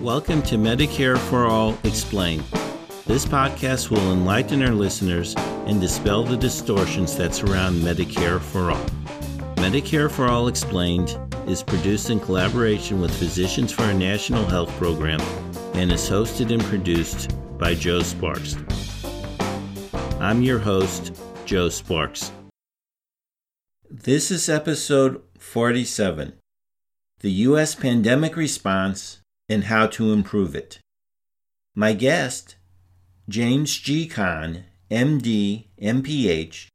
Welcome 0.00 0.42
to 0.44 0.56
Medicare 0.56 1.18
for 1.18 1.44
All 1.46 1.76
Explained. 1.84 2.44
This 3.06 3.26
podcast 3.26 3.90
will 3.90 4.12
enlighten 4.12 4.62
our 4.62 4.72
listeners 4.72 5.34
and 5.66 5.80
dispel 5.80 6.24
the 6.24 6.36
distortions 6.36 7.16
that 7.16 7.34
surround 7.34 7.82
Medicare 7.82 8.40
for 8.40 8.70
All. 8.70 8.84
Medicare 9.56 10.10
for 10.10 10.26
All 10.26 10.48
Explained 10.48 11.18
is 11.46 11.62
produced 11.62 12.08
in 12.08 12.20
collaboration 12.20 13.00
with 13.00 13.14
Physicians 13.14 13.72
for 13.72 13.84
a 13.84 13.94
National 13.94 14.46
Health 14.46 14.70
Program 14.78 15.20
and 15.74 15.92
is 15.92 16.08
hosted 16.08 16.50
and 16.52 16.62
produced 16.64 17.36
by 17.58 17.74
Joe 17.74 18.00
Sparks. 18.00 18.56
I'm 20.20 20.42
your 20.42 20.58
host, 20.58 21.20
Joe 21.44 21.68
Sparks. 21.68 22.32
This 23.90 24.30
is 24.30 24.48
episode 24.48 25.22
47 25.44 26.32
The 27.20 27.30
U.S. 27.30 27.76
Pandemic 27.76 28.34
Response 28.36 29.20
and 29.48 29.64
How 29.64 29.86
to 29.86 30.12
Improve 30.12 30.56
It. 30.56 30.80
My 31.76 31.92
guest, 31.92 32.56
James 33.28 33.78
G. 33.78 34.08
Kahn, 34.08 34.64
MD, 34.90 35.66
MPH, 35.80 36.66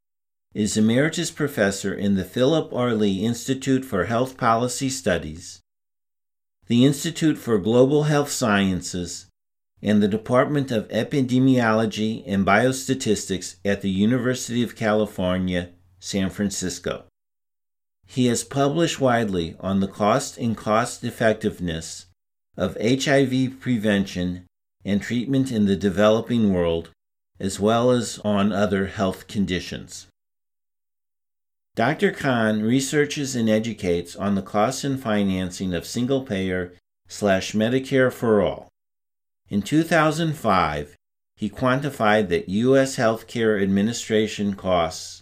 is 0.54 0.78
Emeritus 0.78 1.30
Professor 1.30 1.92
in 1.92 2.14
the 2.14 2.24
Philip 2.24 2.72
R. 2.72 2.94
Lee 2.94 3.22
Institute 3.22 3.84
for 3.84 4.06
Health 4.06 4.38
Policy 4.38 4.88
Studies, 4.88 5.60
the 6.68 6.86
Institute 6.86 7.36
for 7.36 7.58
Global 7.58 8.04
Health 8.04 8.30
Sciences, 8.30 9.26
and 9.82 10.02
the 10.02 10.08
Department 10.08 10.70
of 10.70 10.88
Epidemiology 10.88 12.22
and 12.26 12.46
Biostatistics 12.46 13.56
at 13.62 13.82
the 13.82 13.90
University 13.90 14.62
of 14.62 14.76
California, 14.76 15.70
San 15.98 16.30
Francisco. 16.30 17.04
He 18.12 18.26
has 18.26 18.42
published 18.42 19.00
widely 19.00 19.54
on 19.60 19.78
the 19.78 19.86
cost 19.86 20.36
and 20.36 20.56
cost 20.56 21.04
effectiveness 21.04 22.06
of 22.56 22.76
HIV 22.80 23.60
prevention 23.60 24.46
and 24.84 25.00
treatment 25.00 25.52
in 25.52 25.66
the 25.66 25.76
developing 25.76 26.52
world, 26.52 26.90
as 27.38 27.60
well 27.60 27.92
as 27.92 28.18
on 28.24 28.50
other 28.50 28.86
health 28.86 29.28
conditions. 29.28 30.08
Dr. 31.76 32.10
Kahn 32.10 32.62
researches 32.62 33.36
and 33.36 33.48
educates 33.48 34.16
on 34.16 34.34
the 34.34 34.42
cost 34.42 34.82
and 34.82 35.00
financing 35.00 35.72
of 35.72 35.86
single 35.86 36.22
payer 36.22 36.72
slash 37.06 37.52
Medicare 37.52 38.12
for 38.12 38.42
all. 38.42 38.66
In 39.48 39.62
2005, 39.62 40.96
he 41.36 41.48
quantified 41.48 42.28
that 42.30 42.48
U.S. 42.48 42.96
healthcare 42.96 43.62
administration 43.62 44.56
costs 44.56 45.19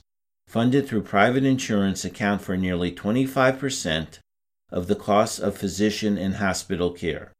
funded 0.48 0.88
through 0.88 1.02
private 1.02 1.44
insurance 1.44 2.06
account 2.06 2.40
for 2.40 2.56
nearly 2.56 2.90
25% 2.90 4.18
of 4.72 4.86
the 4.86 4.96
costs 4.96 5.38
of 5.38 5.58
physician 5.58 6.16
and 6.16 6.36
hospital 6.36 6.90
care. 6.90 7.32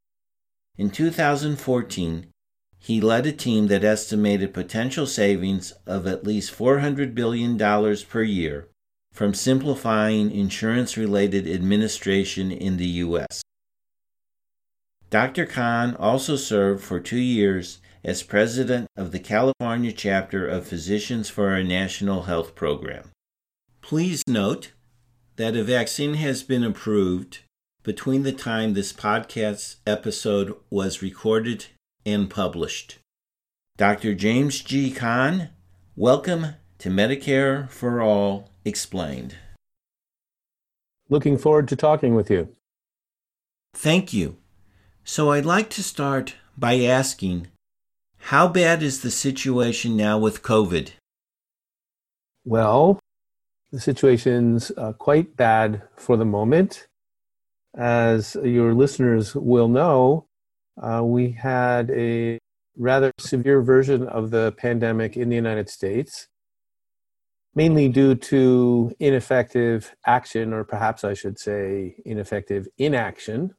In 0.77 0.91
2014, 0.91 2.27
he 2.79 3.01
led 3.01 3.27
a 3.27 3.33
team 3.33 3.67
that 3.69 3.83
estimated 3.83 4.53
potential 4.53 5.07
savings 5.07 5.73
of 5.87 6.07
at 6.07 6.25
least 6.25 6.57
$400 6.57 7.15
billion 7.15 7.59
per 7.59 8.23
year 8.23 8.69
from 9.13 9.35
simplifying 9.35 10.31
insurance 10.31 10.97
related 10.97 11.49
administration 11.49 12.53
in 12.53 12.77
the 12.77 12.87
U.S. 12.87 13.43
Dr. 15.11 15.47
Kahn 15.47 15.97
also 15.97 16.37
served 16.37 16.85
for 16.85 17.01
two 17.01 17.19
years 17.19 17.81
as 18.05 18.23
president 18.23 18.87
of 18.97 19.13
the 19.13 19.19
California 19.19 19.93
chapter 19.93 20.47
of 20.47 20.67
Physicians 20.67 21.29
for 21.29 21.55
a 21.55 21.65
National 21.65 22.23
Health 22.23 22.55
Program. 22.55 23.11
Please 23.81 24.23
note 24.27 24.73
that 25.37 25.57
a 25.57 25.65
vaccine 25.65 26.15
has 26.15 26.43
been 26.43 26.65
approved 26.65 27.41
between 27.83 28.23
the 28.23 28.33
time 28.33 28.75
this 28.75 28.93
podcast 28.93 29.77
episode 29.87 30.55
was 30.71 31.03
recorded 31.03 31.67
and 32.05 32.29
published. 32.29 32.99
Dr. 33.77 34.15
James 34.15 34.61
G. 34.61 34.91
Kahn, 34.91 35.51
welcome 35.97 36.55
to 36.79 36.89
Medicare 36.91 37.71
for 37.71 38.01
All 38.01 38.51
Explained. 38.65 39.37
Looking 41.09 41.39
forward 41.39 41.69
to 41.69 41.77
talking 41.77 42.15
with 42.15 42.31
you. 42.31 42.49
Thank 43.75 44.13
you. 44.13 44.37
So 45.05 45.31
I'd 45.31 45.47
like 45.47 45.71
to 45.71 45.83
start 45.83 46.35
by 46.57 46.81
asking 46.81 47.47
how 48.19 48.49
bad 48.49 48.83
is 48.83 49.01
the 49.01 49.11
situation 49.11 49.97
now 49.97 50.19
with 50.19 50.43
COVID? 50.43 50.91
Well, 52.45 53.01
the 53.73 53.81
situation's 53.81 54.73
uh, 54.77 54.93
quite 54.93 55.37
bad 55.37 55.83
for 55.97 56.17
the 56.17 56.25
moment. 56.25 56.87
As 57.77 58.37
your 58.43 58.75
listeners 58.75 59.35
will 59.35 59.69
know, 59.69 60.27
uh, 60.81 61.03
we 61.05 61.33
had 61.33 61.91
a 61.91 62.39
rather 62.77 63.13
severe 63.19 63.61
version 63.61 64.07
of 64.09 64.31
the 64.31 64.55
pandemic 64.57 65.17
in 65.17 65.29
the 65.29 65.37
United 65.37 65.69
States, 65.69 66.29
mainly 67.55 67.89
due 67.89 68.15
to 68.15 68.93
ineffective 68.99 69.95
action, 70.07 70.53
or 70.53 70.65
perhaps 70.65 71.05
I 71.05 71.15
should 71.15 71.39
say 71.39 71.97
ineffective 72.05 72.69
inaction, 72.79 73.55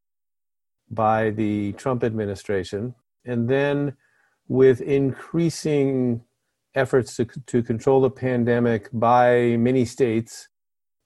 by 0.89 1.29
the 1.29 1.73
Trump 1.73 2.03
administration. 2.03 2.95
And 3.25 3.47
then 3.47 3.95
with 4.49 4.81
increasing 4.81 6.21
efforts 6.75 7.15
to, 7.15 7.25
to 7.45 7.63
control 7.63 8.01
the 8.01 8.09
pandemic 8.09 8.89
by 8.91 9.55
many 9.57 9.85
states 9.85 10.49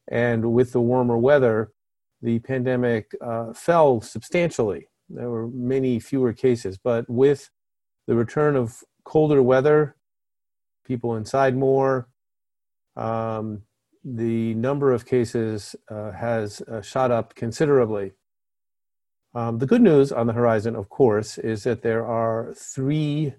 and 0.09 0.53
with 0.53 0.71
the 0.71 0.81
warmer 0.81 1.17
weather, 1.17 1.71
the 2.21 2.39
pandemic 2.39 3.11
uh, 3.21 3.53
fell 3.53 4.01
substantially. 4.01 4.87
There 5.09 5.29
were 5.29 5.47
many 5.47 5.99
fewer 5.99 6.33
cases, 6.33 6.77
but 6.77 7.09
with 7.09 7.49
the 8.07 8.15
return 8.15 8.55
of 8.55 8.83
colder 9.03 9.43
weather, 9.43 9.95
people 10.85 11.15
inside 11.15 11.55
more, 11.55 12.07
um, 12.95 13.63
the 14.05 14.53
number 14.55 14.91
of 14.91 15.05
cases 15.05 15.75
uh, 15.89 16.11
has 16.11 16.61
uh, 16.61 16.81
shot 16.81 17.11
up 17.11 17.35
considerably. 17.35 18.13
Um, 19.35 19.57
the 19.57 19.65
good 19.65 19.81
news 19.81 20.11
on 20.11 20.27
the 20.27 20.33
horizon, 20.33 20.75
of 20.75 20.89
course, 20.89 21.37
is 21.37 21.63
that 21.63 21.81
there 21.81 22.05
are 22.05 22.53
three 22.55 23.33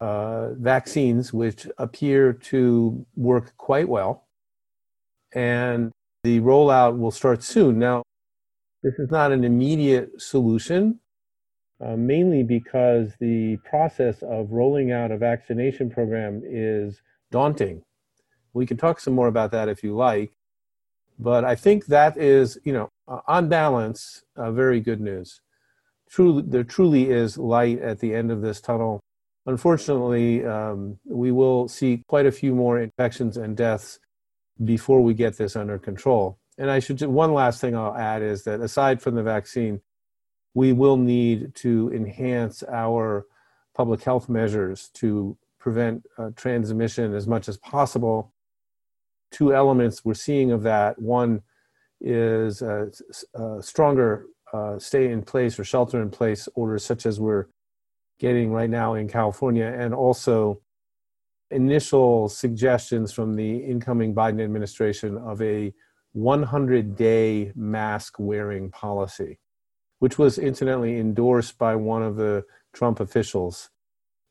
uh, 0.00 0.50
vaccines 0.54 1.32
which 1.32 1.66
appear 1.78 2.34
to 2.34 3.06
work 3.16 3.56
quite 3.56 3.88
well. 3.88 4.24
And 5.32 5.92
the 6.24 6.40
rollout 6.40 6.98
will 6.98 7.10
start 7.10 7.42
soon. 7.42 7.78
Now, 7.78 8.02
this 8.82 8.94
is 8.98 9.10
not 9.10 9.32
an 9.32 9.44
immediate 9.44 10.20
solution, 10.20 11.00
uh, 11.80 11.96
mainly 11.96 12.42
because 12.42 13.12
the 13.18 13.56
process 13.68 14.22
of 14.22 14.50
rolling 14.50 14.92
out 14.92 15.10
a 15.10 15.16
vaccination 15.16 15.90
program 15.90 16.42
is 16.44 17.00
daunting. 17.30 17.82
We 18.52 18.66
can 18.66 18.76
talk 18.76 19.00
some 19.00 19.14
more 19.14 19.28
about 19.28 19.50
that 19.52 19.68
if 19.68 19.82
you 19.82 19.96
like. 19.96 20.32
But 21.18 21.44
I 21.44 21.54
think 21.54 21.86
that 21.86 22.18
is, 22.18 22.58
you 22.64 22.72
know, 22.74 22.90
uh, 23.08 23.20
on 23.26 23.48
balance, 23.48 24.22
uh, 24.36 24.50
very 24.50 24.80
good 24.80 25.00
news. 25.00 25.40
Truly, 26.08 26.42
there 26.46 26.64
truly 26.64 27.10
is 27.10 27.36
light 27.38 27.80
at 27.80 27.98
the 28.00 28.14
end 28.14 28.30
of 28.30 28.40
this 28.40 28.60
tunnel. 28.60 29.00
Unfortunately, 29.46 30.44
um, 30.44 30.98
we 31.04 31.30
will 31.30 31.68
see 31.68 32.02
quite 32.08 32.26
a 32.26 32.32
few 32.32 32.54
more 32.54 32.80
infections 32.80 33.36
and 33.36 33.56
deaths 33.56 34.00
before 34.64 35.00
we 35.00 35.14
get 35.14 35.36
this 35.36 35.56
under 35.56 35.78
control. 35.78 36.38
And 36.58 36.70
I 36.70 36.80
should 36.80 37.00
one 37.02 37.34
last 37.34 37.60
thing 37.60 37.76
I'll 37.76 37.96
add 37.96 38.22
is 38.22 38.44
that 38.44 38.60
aside 38.60 39.02
from 39.02 39.14
the 39.14 39.22
vaccine, 39.22 39.82
we 40.54 40.72
will 40.72 40.96
need 40.96 41.54
to 41.56 41.92
enhance 41.94 42.62
our 42.62 43.26
public 43.74 44.02
health 44.02 44.28
measures 44.28 44.88
to 44.94 45.36
prevent 45.58 46.06
uh, 46.16 46.30
transmission 46.34 47.14
as 47.14 47.26
much 47.26 47.48
as 47.48 47.58
possible. 47.58 48.32
Two 49.30 49.54
elements 49.54 50.04
we're 50.04 50.14
seeing 50.14 50.50
of 50.50 50.62
that 50.62 50.98
one 50.98 51.42
is 52.00 52.62
a, 52.62 52.90
stronger 53.60 54.26
uh, 54.52 54.78
stay 54.78 55.10
in 55.10 55.22
place 55.22 55.58
or 55.58 55.64
shelter 55.64 56.00
in 56.00 56.10
place 56.10 56.48
orders, 56.54 56.84
such 56.84 57.06
as 57.06 57.18
we're 57.20 57.46
getting 58.18 58.52
right 58.52 58.70
now 58.70 58.94
in 58.94 59.08
California, 59.08 59.66
and 59.66 59.94
also 59.94 60.60
initial 61.50 62.28
suggestions 62.28 63.12
from 63.12 63.34
the 63.34 63.58
incoming 63.58 64.14
Biden 64.14 64.42
administration 64.42 65.16
of 65.18 65.40
a 65.42 65.72
100 66.12 66.96
day 66.96 67.52
mask 67.54 68.14
wearing 68.18 68.70
policy, 68.70 69.38
which 69.98 70.18
was 70.18 70.38
incidentally 70.38 70.98
endorsed 70.98 71.58
by 71.58 71.76
one 71.76 72.02
of 72.02 72.16
the 72.16 72.44
Trump 72.72 73.00
officials. 73.00 73.70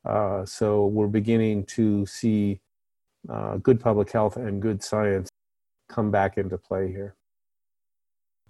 Uh, 0.04 0.46
so 0.46 0.88
we're 0.88 1.08
beginning 1.08 1.64
to 1.66 2.06
see 2.06 2.60
uh, 3.30 3.58
good 3.58 3.80
public 3.80 4.12
health 4.12 4.38
and 4.38 4.62
good 4.62 4.84
science 4.84 5.30
come 5.88 6.12
back 6.12 6.38
into 6.38 6.58
play 6.58 6.88
here. 6.88 7.16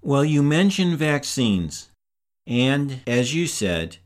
Well, 0.05 0.23
you 0.23 0.43
mentioned 0.43 0.99
vaccines, 0.99 1.89
and 2.45 2.99
as 3.07 3.33
you 3.33 3.47
said, 3.47 3.97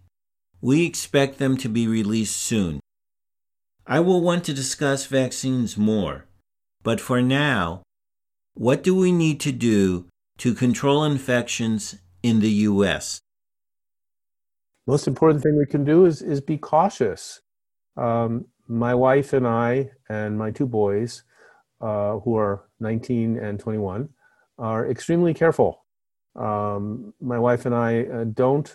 we 0.62 0.86
expect 0.86 1.40
them 1.40 1.58
to 1.58 1.68
be 1.68 1.88
released 1.88 2.38
soon. 2.38 2.80
I 3.86 4.00
will 4.00 4.22
want 4.22 4.46
to 4.46 4.54
discuss 4.54 5.08
vaccines 5.08 5.76
more, 5.76 6.24
but 6.84 7.02
for 7.02 7.22
now, 7.22 7.84
what 8.54 8.82
do 8.82 8.96
we 8.96 9.12
need 9.12 9.42
to 9.42 9.52
do 9.52 10.06
to 10.38 10.54
control 10.54 11.04
infections 11.04 11.98
in 12.24 12.40
the 12.40 12.52
U.S.? 12.72 13.20
Most 14.88 15.06
important 15.06 15.44
thing 15.44 15.58
we 15.58 15.66
can 15.66 15.84
do 15.84 16.06
is, 16.06 16.22
is 16.22 16.40
be 16.40 16.58
cautious. 16.58 17.42
Um, 17.98 18.46
my 18.70 18.96
wife 18.96 19.34
and 19.34 19.46
I, 19.46 19.92
and 20.08 20.38
my 20.38 20.52
two 20.52 20.66
boys, 20.66 21.24
uh, 21.82 22.20
who 22.20 22.38
are 22.38 22.70
19 22.80 23.38
and 23.38 23.60
21, 23.60 24.08
are 24.58 24.90
extremely 24.90 25.34
careful. 25.34 25.84
Um, 26.40 27.14
my 27.22 27.38
wife 27.38 27.66
and 27.66 27.76
I 27.76 28.04
uh, 28.06 28.24
don't 28.24 28.74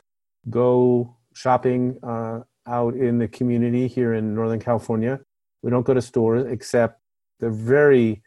go 0.50 1.16
shopping 1.32 1.98
uh, 2.02 2.40
out 2.66 2.94
in 2.94 3.18
the 3.18 3.28
community 3.28 3.88
here 3.88 4.14
in 4.14 4.34
Northern 4.34 4.60
California. 4.60 5.20
We 5.62 5.70
don't 5.70 5.82
go 5.82 5.94
to 5.94 6.02
stores 6.02 6.44
except 6.46 7.00
the 7.40 7.50
very 7.50 8.22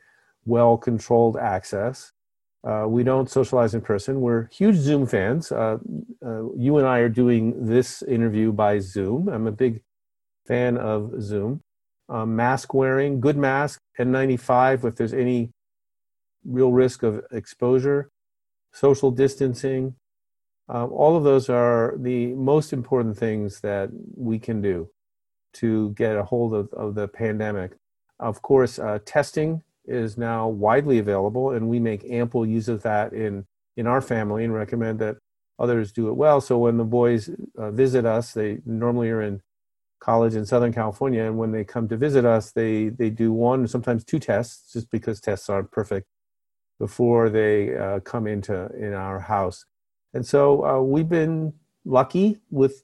well 0.45 0.77
controlled 0.77 1.37
access. 1.37 2.11
Uh, 2.63 2.85
we 2.87 3.03
don't 3.03 3.29
socialize 3.29 3.75
in 3.75 3.81
person. 3.81 4.19
We're 4.19 4.47
huge 4.47 4.75
Zoom 4.75 5.05
fans. 5.05 5.51
Uh, 5.51 5.77
uh, 6.25 6.51
you 6.55 6.77
and 6.77 6.87
I 6.87 6.99
are 6.99 7.09
doing 7.09 7.65
this 7.65 8.01
interview 8.01 8.51
by 8.51 8.79
Zoom. 8.79 9.29
I'm 9.29 9.47
a 9.47 9.51
big 9.51 9.83
fan 10.47 10.77
of 10.77 11.21
Zoom. 11.21 11.61
Um, 12.09 12.35
mask 12.35 12.73
wearing, 12.73 13.19
good 13.19 13.37
mask, 13.37 13.79
N95 13.99 14.85
if 14.85 14.95
there's 14.95 15.13
any 15.13 15.51
real 16.45 16.71
risk 16.71 17.03
of 17.03 17.21
exposure, 17.31 18.09
social 18.77 19.09
distancing. 19.09 19.95
Um, 20.69 20.91
all 20.91 21.17
of 21.17 21.23
those 21.23 21.49
are 21.49 21.95
the 21.97 22.27
most 22.35 22.73
important 22.73 23.17
things 23.17 23.61
that 23.61 23.89
we 24.15 24.37
can 24.37 24.61
do 24.61 24.89
to 25.53 25.91
get 25.91 26.15
a 26.15 26.23
hold 26.23 26.53
of, 26.53 26.71
of 26.73 26.93
the 26.93 27.07
pandemic. 27.07 27.71
Of 28.19 28.41
course, 28.41 28.77
uh, 28.77 28.99
testing 29.05 29.63
is 29.85 30.17
now 30.17 30.47
widely 30.47 30.99
available, 30.99 31.51
and 31.51 31.69
we 31.69 31.79
make 31.79 32.03
ample 32.21 32.45
use 32.45 32.67
of 32.67 32.83
that 32.83 33.13
in, 33.13 33.45
in 33.77 33.87
our 33.87 34.01
family 34.01 34.43
and 34.43 34.53
recommend 34.53 34.99
that 34.99 35.17
others 35.57 35.91
do 35.91 36.09
it 36.09 36.13
well. 36.13 36.39
So 36.39 36.59
when 36.59 36.77
the 36.77 36.83
boys 36.83 37.29
uh, 37.57 37.71
visit 37.71 38.05
us, 38.05 38.33
they 38.33 38.59
normally 38.65 39.09
are 39.09 39.21
in 39.21 39.41
college 39.99 40.35
in 40.35 40.45
Southern 40.45 40.73
California, 40.73 41.23
and 41.23 41.37
when 41.37 41.51
they 41.51 41.63
come 41.63 41.87
to 41.87 41.97
visit 41.97 42.25
us, 42.25 42.51
they 42.51 42.89
they 42.89 43.09
do 43.09 43.33
one, 43.33 43.67
sometimes 43.67 44.03
two 44.03 44.19
tests, 44.19 44.73
just 44.73 44.91
because 44.91 45.19
tests 45.19 45.49
aren't 45.49 45.71
perfect, 45.71 46.07
before 46.79 47.29
they 47.29 47.75
uh, 47.75 47.99
come 48.01 48.27
into 48.27 48.69
in 48.77 48.93
our 48.93 49.19
house. 49.19 49.65
And 50.13 50.25
so 50.25 50.65
uh, 50.65 50.81
we've 50.81 51.09
been 51.09 51.53
lucky 51.85 52.39
with 52.49 52.83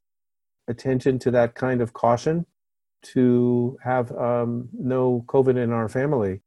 attention 0.68 1.19
to 1.19 1.31
that 1.31 1.56
kind 1.56 1.81
of 1.81 1.94
caution 1.94 2.45
to 3.04 3.78
have 3.84 4.12
um, 4.13 4.69
no 4.74 5.24
COVID 5.28 5.62
in 5.62 5.72
our 5.72 5.90
family. 5.90 6.42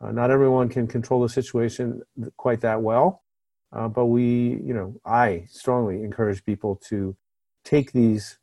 Uh, 0.00 0.10
not 0.10 0.30
everyone 0.30 0.68
can 0.68 0.86
control 0.86 1.22
the 1.22 1.28
situation 1.28 2.02
quite 2.36 2.60
that 2.62 2.82
well, 2.82 3.22
uh, 3.72 3.86
but 3.86 4.06
we, 4.06 4.60
you 4.64 4.74
know, 4.74 5.00
I 5.04 5.44
strongly 5.48 6.02
encourage 6.02 6.44
people 6.44 6.76
to 6.88 7.16
take 7.64 7.92
these 7.92 8.38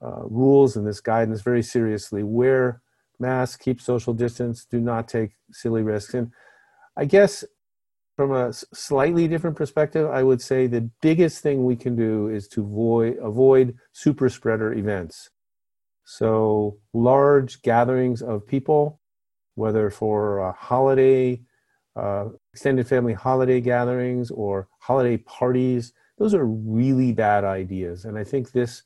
uh, 0.00 0.22
rules 0.24 0.76
and 0.76 0.86
this 0.86 1.00
guidance 1.00 1.42
very 1.42 1.62
seriously. 1.62 2.22
Wear 2.22 2.80
masks, 3.18 3.56
keep 3.56 3.80
social 3.80 4.14
distance, 4.14 4.64
do 4.64 4.80
not 4.80 5.08
take 5.08 5.32
silly 5.50 5.82
risks. 5.82 6.14
And 6.14 6.32
I 6.96 7.04
guess 7.04 7.44
from 8.16 8.32
a 8.32 8.52
slightly 8.52 9.26
different 9.26 9.56
perspective, 9.56 10.10
I 10.10 10.22
would 10.22 10.42
say 10.42 10.66
the 10.66 10.88
biggest 11.00 11.42
thing 11.42 11.64
we 11.64 11.76
can 11.76 11.96
do 11.96 12.28
is 12.28 12.46
to 12.48 12.62
avoid, 12.62 13.16
avoid 13.18 13.76
super 13.92 14.28
spreader 14.28 14.72
events. 14.72 15.30
So, 16.04 16.78
large 16.92 17.62
gatherings 17.62 18.22
of 18.22 18.46
people, 18.46 19.00
whether 19.54 19.88
for 19.88 20.38
a 20.40 20.52
holiday, 20.52 21.40
uh, 21.96 22.28
extended 22.52 22.86
family 22.86 23.14
holiday 23.14 23.60
gatherings, 23.60 24.30
or 24.30 24.68
holiday 24.78 25.16
parties, 25.16 25.92
those 26.18 26.34
are 26.34 26.46
really 26.46 27.12
bad 27.12 27.44
ideas. 27.44 28.04
And 28.04 28.18
I 28.18 28.24
think 28.24 28.52
this 28.52 28.82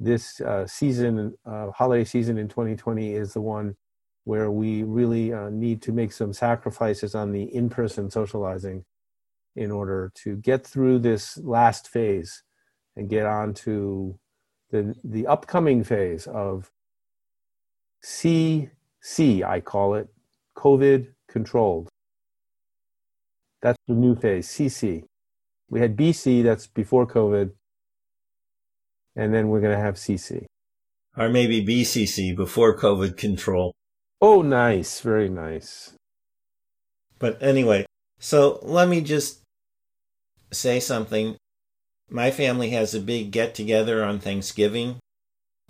this 0.00 0.40
uh, 0.40 0.64
season, 0.66 1.36
uh, 1.44 1.72
holiday 1.72 2.04
season 2.04 2.38
in 2.38 2.48
2020, 2.48 3.14
is 3.14 3.32
the 3.34 3.40
one 3.40 3.76
where 4.28 4.50
we 4.50 4.82
really 4.82 5.32
uh, 5.32 5.48
need 5.48 5.80
to 5.80 5.90
make 5.90 6.12
some 6.12 6.34
sacrifices 6.34 7.14
on 7.14 7.32
the 7.32 7.44
in 7.44 7.70
person 7.70 8.10
socializing 8.10 8.84
in 9.56 9.70
order 9.70 10.12
to 10.14 10.36
get 10.36 10.66
through 10.66 10.98
this 10.98 11.38
last 11.38 11.88
phase 11.88 12.42
and 12.94 13.08
get 13.08 13.24
on 13.24 13.54
to 13.54 14.18
the, 14.70 14.94
the 15.02 15.26
upcoming 15.26 15.82
phase 15.82 16.26
of 16.26 16.70
CC, 18.04 19.42
I 19.42 19.60
call 19.60 19.94
it, 19.94 20.08
COVID 20.58 21.06
controlled. 21.26 21.88
That's 23.62 23.78
the 23.88 23.94
new 23.94 24.14
phase, 24.14 24.46
CC. 24.46 25.04
We 25.70 25.80
had 25.80 25.96
BC, 25.96 26.42
that's 26.42 26.66
before 26.66 27.06
COVID 27.06 27.52
and 29.16 29.32
then 29.32 29.48
we're 29.48 29.62
going 29.62 29.74
to 29.74 29.82
have 29.82 29.94
CC. 29.94 30.44
Or 31.16 31.30
maybe 31.30 31.64
BCC, 31.64 32.36
before 32.36 32.76
COVID 32.76 33.16
control. 33.16 33.72
Oh, 34.20 34.42
nice. 34.42 35.00
Very 35.00 35.28
nice. 35.28 35.92
But 37.18 37.42
anyway, 37.42 37.86
so 38.18 38.58
let 38.62 38.88
me 38.88 39.00
just 39.00 39.40
say 40.52 40.80
something. 40.80 41.36
My 42.08 42.30
family 42.30 42.70
has 42.70 42.94
a 42.94 43.00
big 43.00 43.30
get 43.30 43.54
together 43.54 44.04
on 44.04 44.18
Thanksgiving. 44.18 44.96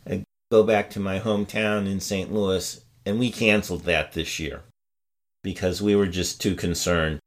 I 0.08 0.24
go 0.50 0.62
back 0.62 0.90
to 0.90 1.00
my 1.00 1.18
hometown 1.18 1.90
in 1.90 2.00
St. 2.00 2.32
Louis, 2.32 2.80
and 3.04 3.18
we 3.18 3.30
canceled 3.30 3.84
that 3.84 4.12
this 4.12 4.38
year 4.38 4.62
because 5.42 5.82
we 5.82 5.96
were 5.96 6.06
just 6.06 6.40
too 6.40 6.54
concerned. 6.54 7.18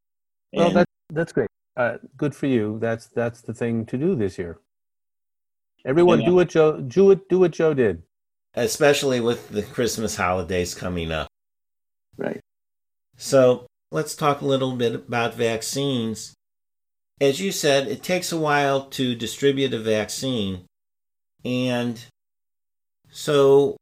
Well, 0.52 0.68
and, 0.68 0.76
that's 0.76 0.92
that's 1.10 1.32
great. 1.32 1.48
Uh, 1.76 1.98
good 2.16 2.34
for 2.34 2.46
you. 2.46 2.78
That's 2.80 3.06
that's 3.08 3.40
the 3.42 3.54
thing 3.54 3.86
to 3.86 3.98
do 3.98 4.14
this 4.14 4.38
year. 4.38 4.58
Everyone 5.84 6.24
do 6.24 6.34
what 6.34 6.48
Joe 6.48 6.80
do 6.80 7.10
it 7.10 7.28
do 7.28 7.40
what 7.40 7.50
Joe 7.50 7.74
did. 7.74 8.02
Especially 8.54 9.20
with 9.20 9.48
the 9.48 9.62
Christmas 9.62 10.16
holidays 10.16 10.74
coming 10.74 11.10
up. 11.10 11.28
Right. 12.16 12.40
So 13.16 13.66
let's 13.90 14.14
talk 14.14 14.40
a 14.40 14.46
little 14.46 14.72
bit 14.72 14.94
about 14.94 15.34
vaccines. 15.34 16.34
As 17.20 17.40
you 17.40 17.52
said, 17.52 17.88
it 17.88 18.02
takes 18.02 18.32
a 18.32 18.38
while 18.38 18.86
to 18.90 19.14
distribute 19.14 19.72
a 19.72 19.78
vaccine. 19.78 20.66
And 21.44 22.04
so 23.10 23.76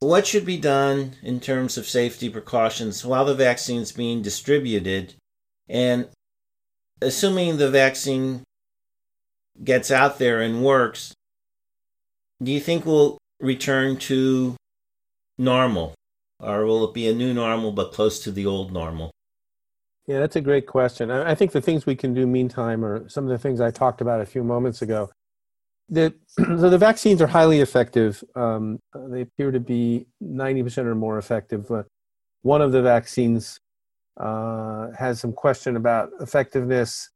what 0.00 0.26
should 0.26 0.44
be 0.44 0.58
done 0.58 1.16
in 1.22 1.40
terms 1.40 1.76
of 1.76 1.86
safety 1.86 2.28
precautions 2.28 3.04
while 3.04 3.24
the 3.24 3.34
vaccine 3.34 3.80
is 3.80 3.92
being 3.92 4.22
distributed? 4.22 5.14
And 5.68 6.08
assuming 7.00 7.56
the 7.56 7.70
vaccine 7.70 8.44
gets 9.62 9.90
out 9.90 10.18
there 10.18 10.40
and 10.40 10.62
works, 10.62 11.14
do 12.42 12.52
you 12.52 12.60
think 12.60 12.84
we'll 12.84 13.18
return 13.40 13.96
to 13.96 14.56
normal? 15.38 15.94
Or 16.40 16.66
will 16.66 16.84
it 16.84 16.94
be 16.94 17.08
a 17.08 17.14
new 17.14 17.32
normal 17.32 17.72
but 17.72 17.92
close 17.92 18.20
to 18.20 18.30
the 18.30 18.46
old 18.46 18.72
normal? 18.72 19.10
Yeah, 20.06 20.20
that's 20.20 20.36
a 20.36 20.40
great 20.40 20.66
question. 20.66 21.10
I 21.10 21.34
think 21.34 21.50
the 21.50 21.60
things 21.60 21.84
we 21.84 21.96
can 21.96 22.14
do 22.14 22.26
meantime 22.26 22.84
are 22.84 23.08
some 23.08 23.24
of 23.24 23.30
the 23.30 23.38
things 23.38 23.60
I 23.60 23.72
talked 23.72 24.00
about 24.00 24.20
a 24.20 24.26
few 24.26 24.44
moments 24.44 24.82
ago. 24.82 25.10
The, 25.88 26.14
so 26.38 26.70
the 26.70 26.78
vaccines 26.78 27.20
are 27.20 27.26
highly 27.26 27.60
effective. 27.60 28.22
Um, 28.36 28.78
they 28.94 29.22
appear 29.22 29.50
to 29.50 29.58
be 29.58 30.06
90% 30.22 30.78
or 30.84 30.94
more 30.94 31.18
effective. 31.18 31.70
Uh, 31.70 31.82
one 32.42 32.62
of 32.62 32.70
the 32.70 32.82
vaccines 32.82 33.58
uh, 34.16 34.92
has 34.96 35.18
some 35.18 35.32
question 35.32 35.74
about 35.74 36.10
effectiveness, 36.20 37.10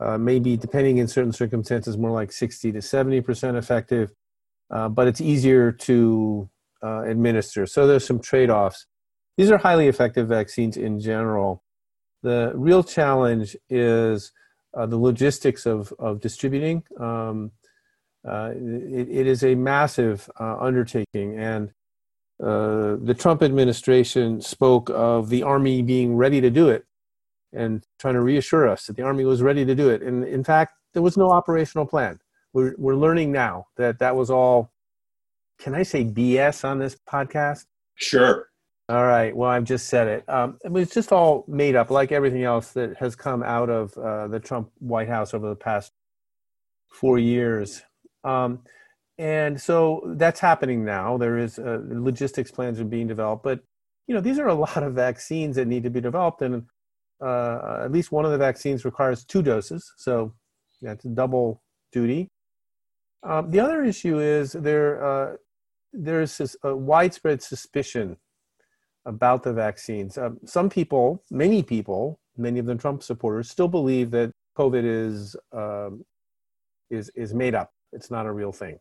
uh, 0.00 0.16
maybe 0.16 0.56
depending 0.56 0.98
in 0.98 1.08
certain 1.08 1.32
circumstances, 1.32 1.98
more 1.98 2.10
like 2.10 2.32
60 2.32 2.72
to 2.72 2.78
70% 2.78 3.58
effective. 3.58 4.10
Uh, 4.72 4.88
but 4.88 5.06
it's 5.06 5.20
easier 5.20 5.70
to 5.70 6.48
uh, 6.82 7.02
administer. 7.02 7.66
So 7.66 7.86
there's 7.86 8.06
some 8.06 8.18
trade 8.18 8.48
offs. 8.48 8.86
These 9.36 9.50
are 9.50 9.58
highly 9.58 9.86
effective 9.86 10.28
vaccines 10.28 10.76
in 10.76 10.98
general. 10.98 11.62
The 12.22 12.52
real 12.54 12.82
challenge 12.82 13.54
is 13.68 14.32
uh, 14.74 14.86
the 14.86 14.96
logistics 14.96 15.66
of, 15.66 15.92
of 15.98 16.20
distributing. 16.20 16.84
Um, 16.98 17.52
uh, 18.26 18.52
it, 18.54 19.08
it 19.10 19.26
is 19.26 19.44
a 19.44 19.54
massive 19.54 20.30
uh, 20.40 20.56
undertaking, 20.58 21.38
and 21.38 21.72
the 22.38 23.14
Trump 23.18 23.42
administration 23.42 24.40
spoke 24.40 24.90
of 24.90 25.28
the 25.28 25.42
Army 25.42 25.82
being 25.82 26.16
ready 26.16 26.40
to 26.40 26.50
do 26.50 26.68
it 26.68 26.86
and 27.52 27.84
trying 27.98 28.14
to 28.14 28.20
reassure 28.20 28.66
us 28.68 28.86
that 28.86 28.96
the 28.96 29.02
Army 29.02 29.24
was 29.24 29.42
ready 29.42 29.64
to 29.64 29.74
do 29.74 29.90
it. 29.90 30.02
And 30.02 30.24
in 30.24 30.42
fact, 30.42 30.74
there 30.92 31.02
was 31.02 31.16
no 31.16 31.30
operational 31.30 31.86
plan 31.86 32.18
we're 32.52 32.74
we're 32.78 32.96
learning 32.96 33.32
now 33.32 33.66
that 33.76 33.98
that 34.00 34.16
was 34.16 34.30
all. 34.30 34.70
Can 35.58 35.74
I 35.74 35.84
say 35.84 36.04
BS 36.04 36.64
on 36.64 36.78
this 36.78 36.96
podcast? 37.08 37.66
Sure. 37.94 38.48
All 38.88 39.04
right. 39.04 39.34
Well, 39.34 39.48
I've 39.48 39.64
just 39.64 39.88
said 39.88 40.08
it. 40.08 40.28
Um, 40.28 40.58
it 40.64 40.72
was 40.72 40.90
just 40.90 41.12
all 41.12 41.44
made 41.46 41.76
up, 41.76 41.90
like 41.90 42.10
everything 42.10 42.42
else 42.42 42.72
that 42.72 42.96
has 42.96 43.14
come 43.14 43.42
out 43.42 43.70
of 43.70 43.96
uh, 43.96 44.26
the 44.26 44.40
Trump 44.40 44.70
White 44.80 45.08
House 45.08 45.34
over 45.34 45.48
the 45.48 45.54
past 45.54 45.92
four 46.90 47.18
years. 47.18 47.82
Um, 48.24 48.60
and 49.18 49.60
so 49.60 50.02
that's 50.16 50.40
happening 50.40 50.84
now. 50.84 51.16
There 51.16 51.38
is 51.38 51.58
uh, 51.58 51.78
logistics 51.84 52.50
plans 52.50 52.80
are 52.80 52.84
being 52.84 53.06
developed, 53.06 53.44
but 53.44 53.60
you 54.08 54.14
know 54.14 54.20
these 54.20 54.40
are 54.40 54.48
a 54.48 54.54
lot 54.66 54.82
of 54.82 54.94
vaccines 54.94 55.56
that 55.56 55.68
need 55.68 55.84
to 55.84 55.90
be 55.90 56.00
developed, 56.00 56.42
and 56.42 56.64
uh, 57.20 57.82
at 57.84 57.92
least 57.92 58.10
one 58.10 58.24
of 58.24 58.32
the 58.32 58.38
vaccines 58.38 58.84
requires 58.84 59.24
two 59.24 59.42
doses, 59.42 59.92
so 59.96 60.34
that's 60.80 61.04
double 61.04 61.62
duty. 61.92 62.31
Um, 63.22 63.50
the 63.50 63.60
other 63.60 63.84
issue 63.84 64.18
is 64.18 64.52
there 64.52 65.04
uh, 65.04 65.36
there's 65.92 66.38
this, 66.38 66.56
a 66.64 66.74
widespread 66.74 67.42
suspicion 67.42 68.16
about 69.06 69.42
the 69.42 69.52
vaccines. 69.52 70.16
Um, 70.18 70.38
some 70.44 70.70
people, 70.70 71.22
many 71.30 71.62
people, 71.62 72.18
many 72.36 72.58
of 72.58 72.66
them 72.66 72.78
Trump 72.78 73.02
supporters, 73.02 73.50
still 73.50 73.68
believe 73.68 74.10
that 74.12 74.32
COVID 74.56 74.84
is 74.84 75.36
um, 75.52 76.04
is 76.90 77.10
is 77.14 77.34
made 77.34 77.54
up. 77.54 77.72
It's 77.92 78.10
not 78.10 78.26
a 78.26 78.32
real 78.32 78.52
thing. 78.52 78.78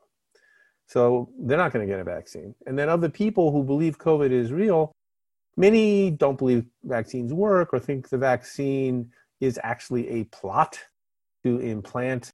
So 0.87 1.29
they're 1.39 1.57
not 1.57 1.71
going 1.71 1.87
to 1.87 1.91
get 1.91 2.01
a 2.01 2.03
vaccine. 2.03 2.53
And 2.65 2.77
then 2.77 2.89
of 2.89 2.99
the 2.99 3.09
people 3.09 3.51
who 3.51 3.63
believe 3.63 3.97
COVID 3.97 4.31
is 4.31 4.51
real, 4.51 4.91
many 5.55 6.11
don't 6.11 6.37
believe 6.37 6.65
vaccines 6.83 7.33
work 7.33 7.69
or 7.71 7.79
think 7.79 8.09
the 8.09 8.17
vaccine 8.17 9.09
is 9.39 9.59
actually 9.63 10.07
a 10.09 10.25
plot 10.25 10.79
to 11.43 11.59
implant 11.59 12.31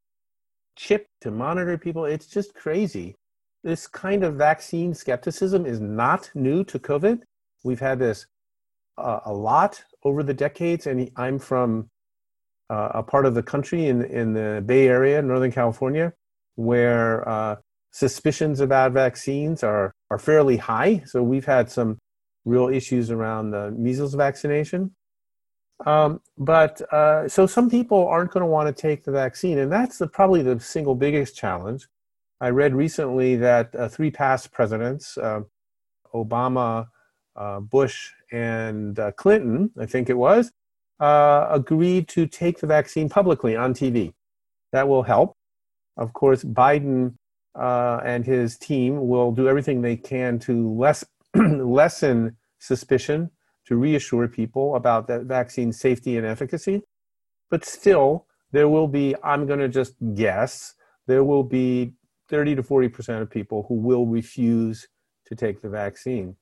chip 0.78 1.08
to 1.22 1.32
monitor 1.32 1.78
people. 1.78 2.06
It's 2.06 2.28
just 2.28 2.54
crazy. 2.54 3.16
This 3.64 3.88
kind 3.88 4.24
of 4.24 4.36
vaccine 4.36 4.94
skepticism 4.94 5.66
is 5.66 5.82
not 5.82 6.30
new 6.34 6.64
to 6.66 6.80
COVID. 6.80 7.24
We've 7.64 7.80
had 7.80 8.00
this 8.00 8.28
uh, 8.98 9.20
a 9.26 9.34
lot 9.34 9.84
over 10.04 10.24
the 10.24 10.34
decades, 10.34 10.88
and 10.88 11.12
I'm 11.18 11.40
from 11.40 11.90
uh, 12.70 12.90
a 12.94 13.04
part 13.04 13.26
of 13.26 13.34
the 13.34 13.44
country 13.44 13.88
in 13.88 14.04
in 14.06 14.34
the 14.34 14.64
Bay 14.66 14.88
Area, 14.88 15.22
Northern 15.22 15.52
California, 15.52 16.14
where 16.56 17.28
uh, 17.28 17.56
suspicions 17.92 18.60
about 18.60 18.92
vaccines 18.92 19.64
are, 19.64 19.92
are 20.12 20.20
fairly 20.20 20.58
high. 20.58 21.02
So 21.06 21.24
we've 21.24 21.46
had 21.46 21.70
some 21.70 21.98
real 22.46 22.70
issues 22.70 23.12
around 23.12 23.52
the 23.52 23.72
measles 23.72 24.14
vaccination. 24.14 24.94
Um, 25.86 26.22
but 26.38 26.82
uh, 26.92 27.28
so 27.28 27.46
some 27.46 27.70
people 27.70 28.08
aren't 28.08 28.32
going 28.32 28.42
to 28.42 28.48
want 28.48 28.76
to 28.76 28.82
take 28.82 29.04
the 29.04 29.12
vaccine, 29.12 29.60
and 29.60 29.72
that's 29.72 30.00
the, 30.00 30.08
probably 30.08 30.42
the 30.42 30.60
single 30.60 30.96
biggest 30.96 31.36
challenge. 31.36 31.88
I 32.42 32.50
read 32.50 32.76
recently 32.76 33.36
that 33.38 33.76
uh, 33.76 33.88
three 33.88 34.12
past 34.12 34.52
presidents, 34.52 35.18
uh, 35.18 35.42
Obama, 36.14 36.88
Bush, 37.62 38.12
and 38.32 38.98
uh, 39.00 39.12
Clinton, 39.12 39.72
I 39.80 39.86
think 39.86 40.10
it 40.10 40.18
was, 40.18 40.52
uh, 41.00 41.48
agreed 41.50 42.08
to 42.10 42.28
take 42.28 42.60
the 42.60 42.68
vaccine 42.68 43.10
publicly 43.10 43.56
on 43.56 43.74
TV. 43.74 44.14
That 44.72 44.88
will 44.88 45.04
help. 45.04 45.38
Of 45.96 46.14
course, 46.14 46.44
Biden 46.44 47.16
uh, 47.56 48.02
and 48.04 48.26
his 48.26 48.58
team 48.58 49.08
will 49.08 49.32
do 49.32 49.48
everything 49.48 49.82
they 49.82 49.96
can 49.96 50.40
to 50.40 50.72
less, 50.74 51.04
lessen 51.36 52.36
suspicion, 52.60 53.32
to 53.68 53.76
reassure 53.76 54.28
people 54.28 54.76
about 54.76 55.08
that 55.08 55.24
vaccine 55.24 55.72
safety 55.72 56.18
and 56.18 56.26
efficacy. 56.26 56.84
But 57.50 57.66
still, 57.66 58.26
there 58.52 58.70
will 58.70 58.88
be, 58.88 59.16
I'm 59.24 59.46
going 59.46 59.60
to 59.60 59.68
just 59.68 59.94
guess, 60.16 60.74
there 61.06 61.24
will 61.24 61.44
be 61.44 61.94
30 62.30 62.56
to 62.56 62.64
40% 62.64 63.22
of 63.22 63.30
people 63.30 63.66
who 63.68 63.76
will 63.76 64.06
refuse 64.06 64.88
to 65.26 65.36
take 65.36 65.62
the 65.62 65.70
vaccine. 65.70 66.36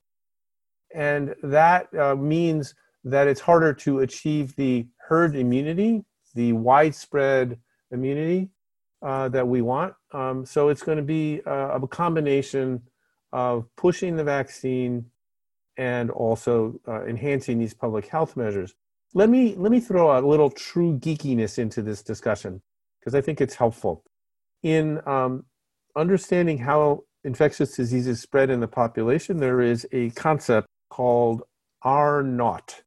And 0.94 1.36
that 1.44 1.94
uh, 1.96 2.15
means 2.15 2.75
that 3.03 3.27
it's 3.27 3.41
harder 3.41 3.74
to 3.74 4.00
achieve 4.00 4.55
the 4.55 4.88
herd 4.98 5.36
immunity, 5.36 6.05
the 6.34 6.53
widespread 6.53 7.60
immunity 7.91 8.50
uh, 9.01 9.29
that 9.29 9.48
we 9.48 9.62
want. 9.62 9.94
Um, 10.12 10.46
so 10.46 10.70
it's 10.70 10.84
going 10.84 10.98
to 10.98 11.03
be 11.03 11.41
uh, 11.46 11.79
a 11.79 11.88
combination 11.88 12.82
of 13.34 13.67
pushing 13.75 14.15
the 14.15 14.24
vaccine 14.24 15.05
and 15.77 16.10
also 16.12 16.79
uh, 16.88 17.05
enhancing 17.05 17.60
these 17.60 17.74
public 17.74 18.08
health 18.08 18.38
measures. 18.38 18.74
Let 19.13 19.29
me 19.29 19.55
let 19.55 19.72
me 19.72 19.79
throw 19.79 20.17
a 20.17 20.20
little 20.25 20.50
true 20.50 20.98
geekiness 21.00 21.58
into 21.58 21.82
this 21.82 22.01
discussion 22.01 22.62
because 23.00 23.15
I 23.15 23.22
think 23.22 23.39
it's 23.39 23.55
helpful 23.55 24.03
in 24.63 25.00
um, 25.08 25.46
understanding 25.96 26.58
how 26.58 27.03
infectious 27.24 27.75
diseases 27.75 28.22
spread 28.22 28.50
in 28.50 28.60
the 28.60 28.67
population. 28.67 29.38
There 29.38 29.62
is 29.62 29.88
a 29.91 30.10
concept 30.12 30.67
called 30.89 31.44
R 31.82 32.24
naught. 32.24 32.82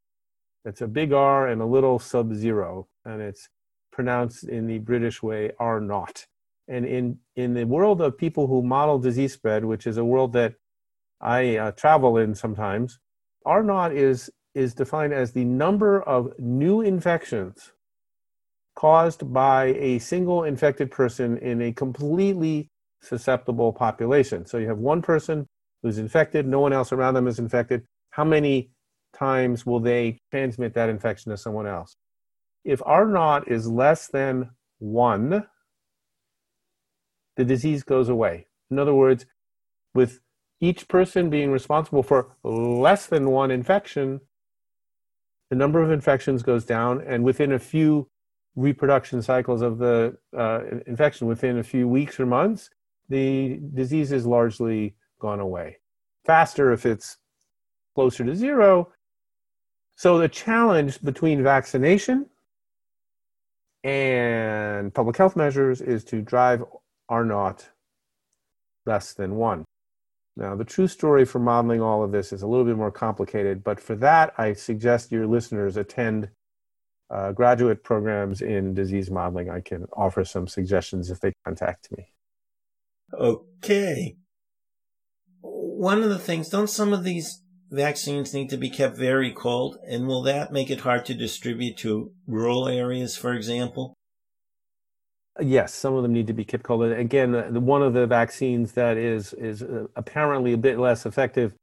It's 0.64 0.80
a 0.80 0.88
big 0.88 1.12
R 1.12 1.48
and 1.48 1.62
a 1.62 1.66
little 1.66 1.98
sub 1.98 2.34
zero, 2.34 2.88
and 3.04 3.22
it's 3.22 3.48
pronounced 3.92 4.44
in 4.44 4.66
the 4.66 4.78
British 4.78 5.22
way 5.22 5.52
R 5.58 5.80
naught. 5.80 6.26
And 6.68 6.84
in, 6.84 7.18
in 7.36 7.54
the 7.54 7.64
world 7.64 8.02
of 8.02 8.18
people 8.18 8.46
who 8.46 8.62
model 8.62 8.98
disease 8.98 9.32
spread, 9.32 9.64
which 9.64 9.86
is 9.86 9.96
a 9.96 10.04
world 10.04 10.32
that 10.34 10.54
I 11.20 11.56
uh, 11.56 11.70
travel 11.72 12.16
in 12.16 12.34
sometimes, 12.34 12.98
R 13.44 13.62
naught 13.62 13.92
is, 13.92 14.30
is 14.54 14.74
defined 14.74 15.12
as 15.12 15.32
the 15.32 15.44
number 15.44 16.02
of 16.02 16.32
new 16.38 16.80
infections 16.80 17.72
caused 18.74 19.32
by 19.32 19.66
a 19.78 19.98
single 19.98 20.44
infected 20.44 20.90
person 20.90 21.36
in 21.38 21.60
a 21.60 21.72
completely 21.72 22.70
susceptible 23.02 23.72
population. 23.72 24.46
So 24.46 24.58
you 24.58 24.68
have 24.68 24.78
one 24.78 25.02
person 25.02 25.46
who's 25.82 25.98
infected, 25.98 26.46
no 26.46 26.60
one 26.60 26.72
else 26.72 26.92
around 26.92 27.14
them 27.14 27.26
is 27.26 27.38
infected. 27.38 27.84
How 28.10 28.24
many 28.24 28.70
times 29.16 29.66
will 29.66 29.80
they 29.80 30.20
transmit 30.30 30.74
that 30.74 30.88
infection 30.88 31.30
to 31.30 31.36
someone 31.36 31.66
else? 31.66 31.96
If 32.64 32.80
R 32.84 33.06
naught 33.06 33.48
is 33.48 33.66
less 33.66 34.08
than 34.08 34.50
one, 34.78 35.46
the 37.36 37.44
disease 37.44 37.82
goes 37.82 38.08
away. 38.08 38.46
In 38.70 38.78
other 38.78 38.94
words, 38.94 39.26
with 39.94 40.20
each 40.60 40.88
person 40.88 41.30
being 41.30 41.50
responsible 41.50 42.02
for 42.02 42.36
less 42.42 43.06
than 43.06 43.30
one 43.30 43.50
infection, 43.50 44.20
the 45.50 45.56
number 45.56 45.82
of 45.82 45.90
infections 45.90 46.42
goes 46.42 46.64
down, 46.64 47.00
and 47.06 47.24
within 47.24 47.52
a 47.52 47.58
few 47.58 48.08
reproduction 48.56 49.22
cycles 49.22 49.62
of 49.62 49.78
the 49.78 50.16
uh, 50.36 50.60
infection, 50.86 51.26
within 51.26 51.58
a 51.58 51.62
few 51.62 51.86
weeks 51.86 52.18
or 52.18 52.26
months, 52.26 52.70
the 53.08 53.60
disease 53.74 54.12
is 54.12 54.26
largely 54.26 54.94
gone 55.20 55.40
away. 55.40 55.78
Faster 56.24 56.72
if 56.72 56.84
it's 56.84 57.18
closer 57.94 58.24
to 58.24 58.34
zero. 58.34 58.92
So 59.94 60.18
the 60.18 60.28
challenge 60.28 61.02
between 61.02 61.42
vaccination 61.42 62.26
and 63.84 64.92
public 64.92 65.16
health 65.16 65.36
measures 65.36 65.80
is 65.80 66.04
to 66.04 66.20
drive 66.20 66.64
R 67.08 67.24
naught 67.24 67.68
less 68.86 69.14
than 69.14 69.36
one. 69.36 69.64
Now, 70.38 70.54
the 70.54 70.64
true 70.64 70.86
story 70.86 71.24
for 71.24 71.40
modeling 71.40 71.82
all 71.82 72.04
of 72.04 72.12
this 72.12 72.32
is 72.32 72.42
a 72.42 72.46
little 72.46 72.64
bit 72.64 72.76
more 72.76 72.92
complicated, 72.92 73.64
but 73.64 73.80
for 73.80 73.96
that, 73.96 74.32
I 74.38 74.52
suggest 74.52 75.10
your 75.10 75.26
listeners 75.26 75.76
attend 75.76 76.28
uh, 77.10 77.32
graduate 77.32 77.82
programs 77.82 78.40
in 78.40 78.72
disease 78.72 79.10
modeling. 79.10 79.50
I 79.50 79.60
can 79.60 79.86
offer 79.94 80.24
some 80.24 80.46
suggestions 80.46 81.10
if 81.10 81.18
they 81.18 81.32
contact 81.44 81.88
me. 81.90 82.12
Okay. 83.12 84.16
One 85.40 86.04
of 86.04 86.08
the 86.08 86.20
things, 86.20 86.48
don't 86.48 86.70
some 86.70 86.92
of 86.92 87.02
these 87.02 87.42
vaccines 87.70 88.32
need 88.32 88.50
to 88.50 88.56
be 88.56 88.70
kept 88.70 88.96
very 88.96 89.32
cold? 89.32 89.78
And 89.90 90.06
will 90.06 90.22
that 90.22 90.52
make 90.52 90.70
it 90.70 90.80
hard 90.80 91.04
to 91.06 91.14
distribute 91.14 91.76
to 91.78 92.12
rural 92.28 92.68
areas, 92.68 93.16
for 93.16 93.32
example? 93.34 93.97
Yes, 95.40 95.72
some 95.74 95.94
of 95.94 96.02
them 96.02 96.12
need 96.12 96.26
to 96.26 96.32
be 96.32 96.44
kept 96.44 96.64
cold. 96.64 96.84
Again, 96.90 97.64
one 97.64 97.82
of 97.82 97.92
the 97.92 98.06
vaccines 98.06 98.72
that 98.72 98.96
is 98.96 99.32
is 99.34 99.62
uh, 99.62 99.86
apparently 99.94 100.52
a 100.52 100.58
bit 100.58 100.78
less 100.78 101.06
effective 101.06 101.54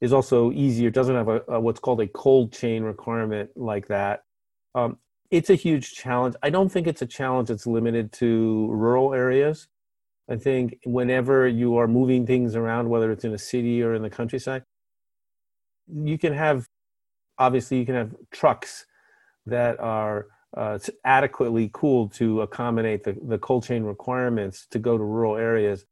is 0.00 0.12
also 0.12 0.50
easier. 0.52 0.90
Doesn't 0.90 1.14
have 1.14 1.28
a, 1.28 1.42
a 1.48 1.60
what's 1.60 1.80
called 1.80 2.00
a 2.00 2.08
cold 2.08 2.52
chain 2.52 2.82
requirement 2.82 3.50
like 3.56 3.86
that. 3.88 4.24
Um, 4.74 4.98
it's 5.30 5.50
a 5.50 5.54
huge 5.54 5.92
challenge. 5.94 6.34
I 6.42 6.50
don't 6.50 6.70
think 6.70 6.86
it's 6.86 7.02
a 7.02 7.06
challenge 7.06 7.48
that's 7.48 7.66
limited 7.66 8.12
to 8.14 8.68
rural 8.70 9.14
areas. 9.14 9.68
I 10.28 10.36
think 10.36 10.78
whenever 10.84 11.46
you 11.46 11.76
are 11.76 11.86
moving 11.86 12.26
things 12.26 12.56
around, 12.56 12.88
whether 12.88 13.12
it's 13.12 13.24
in 13.24 13.34
a 13.34 13.38
city 13.38 13.82
or 13.82 13.94
in 13.94 14.02
the 14.02 14.10
countryside, 14.10 14.64
you 15.92 16.18
can 16.18 16.32
have 16.32 16.68
obviously 17.38 17.78
you 17.78 17.86
can 17.86 17.94
have 17.94 18.14
trucks 18.30 18.86
that 19.46 19.78
are 19.80 20.26
uh, 20.56 20.72
it's 20.76 20.90
adequately 21.04 21.70
cooled 21.72 22.12
to 22.14 22.42
accommodate 22.42 23.04
the, 23.04 23.16
the 23.26 23.38
cold 23.38 23.64
chain 23.64 23.82
requirements 23.82 24.66
to 24.70 24.78
go 24.78 24.96
to 24.96 25.02
rural 25.02 25.36
areas. 25.36 25.84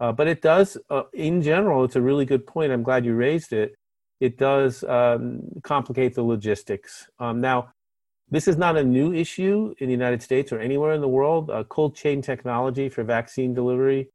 Uh, 0.00 0.12
but 0.12 0.26
it 0.26 0.42
does, 0.42 0.76
uh, 0.90 1.02
in 1.12 1.42
general, 1.42 1.84
it's 1.84 1.96
a 1.96 2.00
really 2.00 2.24
good 2.24 2.46
point. 2.46 2.72
I'm 2.72 2.82
glad 2.82 3.04
you 3.04 3.14
raised 3.14 3.52
it. 3.52 3.74
It 4.20 4.38
does 4.38 4.84
um, 4.84 5.40
complicate 5.62 6.14
the 6.14 6.22
logistics. 6.22 7.08
Um, 7.18 7.40
now, 7.40 7.72
this 8.30 8.48
is 8.48 8.56
not 8.56 8.76
a 8.76 8.84
new 8.84 9.12
issue 9.12 9.74
in 9.78 9.86
the 9.86 9.92
United 9.92 10.22
States 10.22 10.52
or 10.52 10.58
anywhere 10.58 10.92
in 10.92 11.00
the 11.00 11.08
world. 11.08 11.50
Uh, 11.50 11.64
cold 11.64 11.94
chain 11.94 12.22
technology 12.22 12.88
for 12.88 13.04
vaccine 13.04 13.54
delivery 13.54 14.08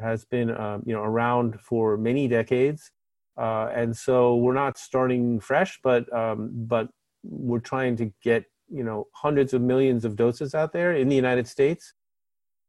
has 0.00 0.24
been, 0.24 0.50
um, 0.56 0.82
you 0.86 0.94
know, 0.94 1.02
around 1.02 1.60
for 1.60 1.96
many 1.96 2.26
decades. 2.26 2.90
Uh, 3.36 3.70
and 3.74 3.96
so 3.96 4.36
we're 4.36 4.54
not 4.54 4.78
starting 4.78 5.40
fresh, 5.40 5.78
but 5.82 6.10
um, 6.12 6.50
but 6.52 6.88
we're 7.22 7.60
trying 7.60 7.96
to 7.96 8.12
get 8.22 8.44
you 8.70 8.84
know 8.84 9.08
hundreds 9.12 9.52
of 9.52 9.62
millions 9.62 10.04
of 10.04 10.16
doses 10.16 10.54
out 10.54 10.72
there 10.72 10.94
in 10.94 11.08
the 11.08 11.16
United 11.16 11.46
States, 11.46 11.92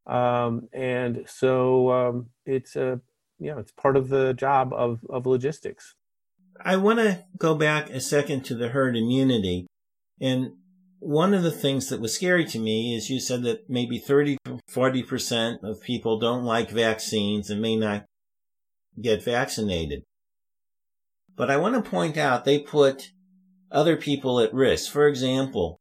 um, 0.07 0.67
and 0.73 1.23
so 1.27 1.91
um, 1.91 2.25
it's 2.45 2.75
a 2.75 2.99
you 3.39 3.51
know 3.51 3.59
it's 3.59 3.71
part 3.71 3.97
of 3.97 4.09
the 4.09 4.33
job 4.33 4.73
of 4.73 4.99
of 5.09 5.25
logistics. 5.25 5.95
I 6.63 6.75
want 6.75 6.99
to 6.99 7.23
go 7.37 7.55
back 7.55 7.89
a 7.89 7.99
second 7.99 8.43
to 8.45 8.55
the 8.55 8.69
herd 8.69 8.95
immunity, 8.95 9.67
and 10.19 10.53
one 11.01 11.33
of 11.33 11.41
the 11.41 11.51
things 11.51 11.89
that 11.89 11.99
was 11.99 12.13
scary 12.13 12.45
to 12.45 12.59
me 12.59 12.95
is 12.95 13.09
you 13.09 13.19
said 13.19 13.41
that 13.41 13.67
maybe 13.67 13.97
30 13.97 14.37
to 14.45 14.59
40% 14.71 15.63
of 15.63 15.81
people 15.81 16.19
don't 16.19 16.43
like 16.43 16.69
vaccines 16.69 17.49
and 17.49 17.59
may 17.59 17.75
not 17.75 18.05
get 19.01 19.23
vaccinated. 19.23 20.03
But 21.35 21.49
I 21.49 21.57
want 21.57 21.73
to 21.73 21.89
point 21.89 22.17
out 22.17 22.45
they 22.45 22.59
put 22.59 23.13
other 23.71 23.97
people 23.97 24.39
at 24.39 24.53
risk. 24.53 24.91
For 24.91 25.07
example, 25.07 25.80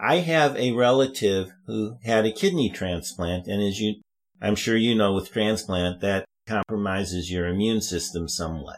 I 0.00 0.16
have 0.16 0.56
a 0.56 0.72
relative 0.72 1.50
who 1.66 1.98
had 2.04 2.24
a 2.24 2.32
kidney 2.32 2.70
transplant, 2.70 3.48
and 3.48 3.60
as 3.62 3.80
you, 3.80 3.96
I'm 4.40 4.54
sure 4.54 4.76
you 4.76 4.94
know 4.94 5.12
with 5.12 5.32
transplant, 5.32 6.00
that 6.00 6.24
compromises 6.46 7.30
your 7.30 7.46
immune 7.48 7.80
system 7.80 8.28
somewhat. 8.28 8.76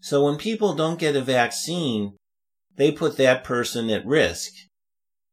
So 0.00 0.24
when 0.24 0.36
people 0.36 0.74
don't 0.74 1.00
get 1.00 1.16
a 1.16 1.20
vaccine, 1.20 2.16
they 2.76 2.92
put 2.92 3.16
that 3.16 3.42
person 3.42 3.90
at 3.90 4.06
risk. 4.06 4.52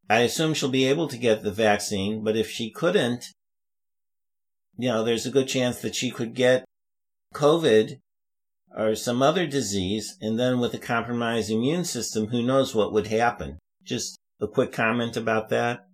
I 0.10 0.22
assume 0.22 0.53
she'll 0.53 0.70
be 0.70 0.86
able 0.86 1.08
to 1.10 1.17
get 1.17 1.43
the 1.43 1.51
vaccine, 1.51 2.24
but 2.24 2.36
if 2.36 2.50
she 2.50 2.72
couldn't, 2.72 3.27
you 4.77 4.89
know, 4.89 5.03
there's 5.03 5.27
a 5.27 5.32
good 5.32 5.48
chance 5.48 5.79
that 5.82 5.96
she 5.96 6.10
could 6.10 6.34
get 6.34 6.65
COVID 7.36 8.00
or 8.75 8.96
some 8.96 9.22
other 9.22 9.46
disease, 9.46 10.17
and 10.20 10.39
then 10.39 10.60
with 10.60 10.74
a 10.74 10.79
compromised 10.79 11.51
immune 11.51 11.86
system, 11.86 12.27
who 12.27 12.41
knows 12.41 12.74
what 12.74 12.91
would 12.91 13.08
happen. 13.08 13.60
Just 13.84 14.17
a 14.43 14.47
quick 14.47 14.71
comment 14.71 15.17
about 15.17 15.50
that. 15.50 15.88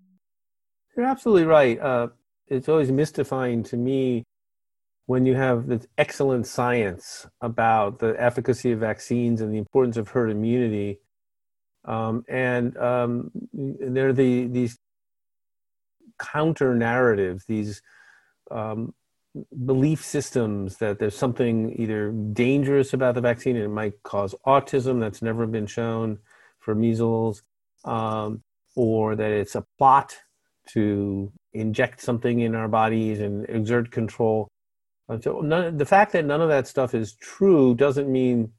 You're 0.97 1.05
absolutely 1.05 1.45
right. 1.45 1.79
Uh, 1.79 2.07
it's 2.47 2.67
always 2.67 2.91
mystifying 2.91 3.63
to 3.63 3.77
me 3.77 4.25
when 5.05 5.25
you 5.25 5.35
have 5.35 5.67
this 5.67 5.87
excellent 5.97 6.45
science 6.45 7.27
about 7.41 7.99
the 7.99 8.15
efficacy 8.21 8.71
of 8.71 8.79
vaccines 8.79 9.39
and 9.41 9.53
the 9.53 9.57
importance 9.57 9.97
of 9.97 10.09
herd 10.09 10.29
immunity. 10.29 10.99
Um, 11.85 12.25
and 12.27 12.75
um, 12.77 13.31
there 13.53 14.09
are 14.09 14.13
the, 14.13 14.47
these 14.47 14.77
counter 16.19 16.75
narratives, 16.75 17.45
these 17.45 17.81
um, 18.51 18.93
belief 19.65 20.03
systems 20.03 20.77
that 20.77 20.99
there's 20.99 21.15
something 21.15 21.73
either 21.79 22.11
dangerous 22.11 22.93
about 22.93 23.15
the 23.15 23.21
vaccine 23.21 23.55
and 23.55 23.65
it 23.65 23.69
might 23.69 24.01
cause 24.03 24.35
autism 24.45 24.99
that's 24.99 25.21
never 25.21 25.47
been 25.47 25.67
shown 25.67 26.19
for 26.59 26.75
measles, 26.75 27.43
um, 27.86 28.41
or 28.75 29.15
that 29.15 29.31
it's 29.31 29.55
a 29.55 29.65
plot 29.77 30.15
to 30.74 31.31
inject 31.53 32.01
something 32.01 32.41
in 32.41 32.55
our 32.55 32.67
bodies 32.67 33.19
and 33.19 33.48
exert 33.50 33.91
control. 33.91 34.48
So 35.21 35.41
none, 35.41 35.77
the 35.77 35.86
fact 35.86 36.12
that 36.13 36.25
none 36.25 36.41
of 36.41 36.50
that 36.50 36.67
stuff 36.67 36.93
is 36.93 37.13
true 37.13 37.74
doesn't 37.74 38.12
mean 38.12 38.51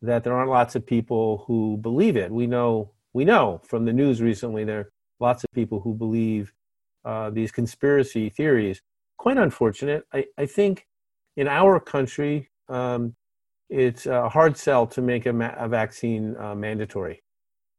that 0.00 0.24
there 0.24 0.32
aren't 0.32 0.50
lots 0.50 0.74
of 0.74 0.86
people 0.86 1.44
who 1.46 1.76
believe 1.76 2.16
it. 2.16 2.30
We 2.30 2.46
know 2.46 2.92
we 3.12 3.24
know 3.24 3.60
from 3.64 3.84
the 3.84 3.92
news 3.92 4.22
recently 4.22 4.64
there 4.64 4.80
are 4.80 4.90
lots 5.20 5.44
of 5.44 5.50
people 5.52 5.80
who 5.80 5.94
believe 5.94 6.52
uh, 7.04 7.30
these 7.30 7.52
conspiracy 7.52 8.30
theories 8.30 8.80
quite 9.16 9.38
unfortunate. 9.38 10.06
I, 10.12 10.26
I 10.38 10.46
think 10.46 10.86
in 11.36 11.48
our 11.48 11.80
country, 11.80 12.50
um, 12.68 13.14
it's 13.68 14.06
a 14.06 14.28
hard 14.28 14.56
sell 14.56 14.86
to 14.88 15.02
make 15.02 15.26
a, 15.26 15.32
ma- 15.32 15.54
a 15.56 15.68
vaccine 15.68 16.36
uh, 16.36 16.54
mandatory. 16.54 17.22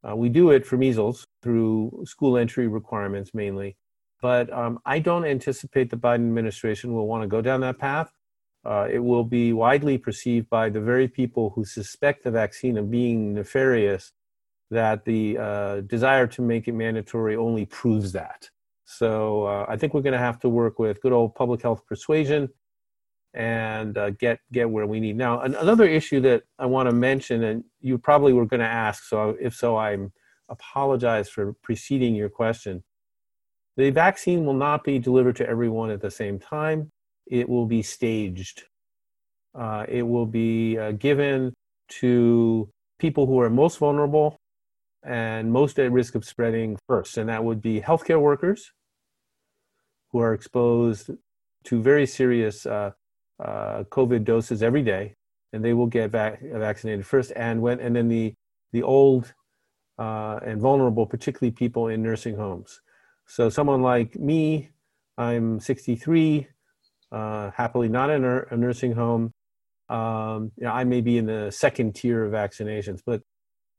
Uh, 0.07 0.15
we 0.15 0.29
do 0.29 0.51
it 0.51 0.65
for 0.65 0.77
measles 0.77 1.27
through 1.41 2.03
school 2.05 2.37
entry 2.37 2.67
requirements 2.67 3.33
mainly, 3.33 3.75
but 4.21 4.51
um, 4.53 4.79
I 4.85 4.99
don't 4.99 5.25
anticipate 5.25 5.89
the 5.89 5.97
Biden 5.97 6.27
administration 6.27 6.93
will 6.93 7.07
want 7.07 7.23
to 7.23 7.27
go 7.27 7.41
down 7.41 7.61
that 7.61 7.77
path. 7.77 8.11
Uh, 8.65 8.87
it 8.91 8.99
will 8.99 9.23
be 9.23 9.53
widely 9.53 9.97
perceived 9.97 10.49
by 10.49 10.69
the 10.69 10.81
very 10.81 11.07
people 11.07 11.51
who 11.51 11.63
suspect 11.65 12.23
the 12.23 12.31
vaccine 12.31 12.77
of 12.77 12.89
being 12.91 13.33
nefarious 13.33 14.11
that 14.69 15.05
the 15.05 15.37
uh, 15.37 15.81
desire 15.81 16.27
to 16.27 16.41
make 16.41 16.67
it 16.67 16.73
mandatory 16.73 17.35
only 17.35 17.65
proves 17.65 18.11
that. 18.11 18.49
So 18.85 19.43
uh, 19.45 19.65
I 19.67 19.77
think 19.77 19.93
we're 19.93 20.01
going 20.01 20.13
to 20.13 20.19
have 20.19 20.39
to 20.39 20.49
work 20.49 20.79
with 20.79 21.01
good 21.01 21.13
old 21.13 21.35
public 21.35 21.61
health 21.61 21.85
persuasion 21.85 22.49
and 23.33 23.97
uh, 23.97 24.09
get 24.11 24.39
get 24.51 24.69
where 24.69 24.85
we 24.85 24.99
need. 24.99 25.15
Now, 25.15 25.41
an- 25.41 25.55
another 25.55 25.85
issue 25.85 26.19
that 26.21 26.43
I 26.57 26.65
want 26.65 26.89
to 26.89 26.95
mention, 26.95 27.43
and 27.43 27.63
you 27.81 27.97
probably 27.97 28.33
were 28.33 28.45
going 28.45 28.61
to 28.61 28.65
ask, 28.65 29.03
so 29.03 29.35
if 29.39 29.55
so, 29.55 29.75
I 29.75 29.97
apologize 30.49 31.29
for 31.29 31.53
preceding 31.63 32.15
your 32.15 32.29
question. 32.29 32.83
The 33.75 33.91
vaccine 33.91 34.45
will 34.45 34.55
not 34.55 34.83
be 34.83 34.97
delivered 34.97 35.35
to 35.37 35.47
everyone 35.47 35.91
at 35.91 36.01
the 36.01 36.09
same 36.09 36.39
time. 36.39 36.89
It 37.27 37.47
will 37.47 37.67
be 37.67 37.83
staged. 37.83 38.63
Uh, 39.53 39.85
it 39.87 40.01
will 40.01 40.25
be 40.25 40.77
uh, 40.77 40.91
given 40.93 41.53
to 41.89 42.69
people 42.99 43.25
who 43.25 43.39
are 43.39 43.49
most 43.49 43.77
vulnerable 43.77 44.37
and 45.03 45.51
most 45.51 45.79
at 45.79 45.91
risk 45.91 46.15
of 46.15 46.25
spreading 46.25 46.77
first, 46.87 47.17
and 47.17 47.29
that 47.29 47.43
would 47.43 47.61
be 47.61 47.81
healthcare 47.81 48.19
workers 48.19 48.71
who 50.11 50.19
are 50.19 50.33
exposed 50.33 51.11
to 51.63 51.81
very 51.81 52.05
serious 52.05 52.65
uh, 52.65 52.91
uh, 53.43 53.83
COVID 53.89 54.23
doses 54.23 54.63
every 54.63 54.81
day, 54.81 55.15
and 55.53 55.63
they 55.63 55.73
will 55.73 55.87
get 55.87 56.11
vac- 56.11 56.41
vaccinated 56.41 57.05
first. 57.05 57.31
And 57.35 57.61
when 57.61 57.79
and 57.79 57.95
then 57.95 58.07
the 58.07 58.33
the 58.71 58.83
old 58.83 59.33
uh, 59.99 60.39
and 60.45 60.61
vulnerable, 60.61 61.05
particularly 61.05 61.51
people 61.51 61.87
in 61.87 62.03
nursing 62.03 62.35
homes. 62.35 62.81
So 63.25 63.49
someone 63.49 63.81
like 63.81 64.15
me, 64.15 64.69
I'm 65.17 65.59
63, 65.59 66.47
uh, 67.11 67.51
happily 67.51 67.89
not 67.89 68.09
in 68.09 68.23
a, 68.23 68.55
nursing 68.55 68.93
home. 68.93 69.33
Um, 69.89 70.51
you 70.57 70.65
know, 70.65 70.71
I 70.71 70.83
may 70.83 71.01
be 71.01 71.17
in 71.17 71.25
the 71.25 71.51
second 71.51 71.95
tier 71.95 72.25
of 72.25 72.31
vaccinations, 72.31 73.01
but 73.05 73.21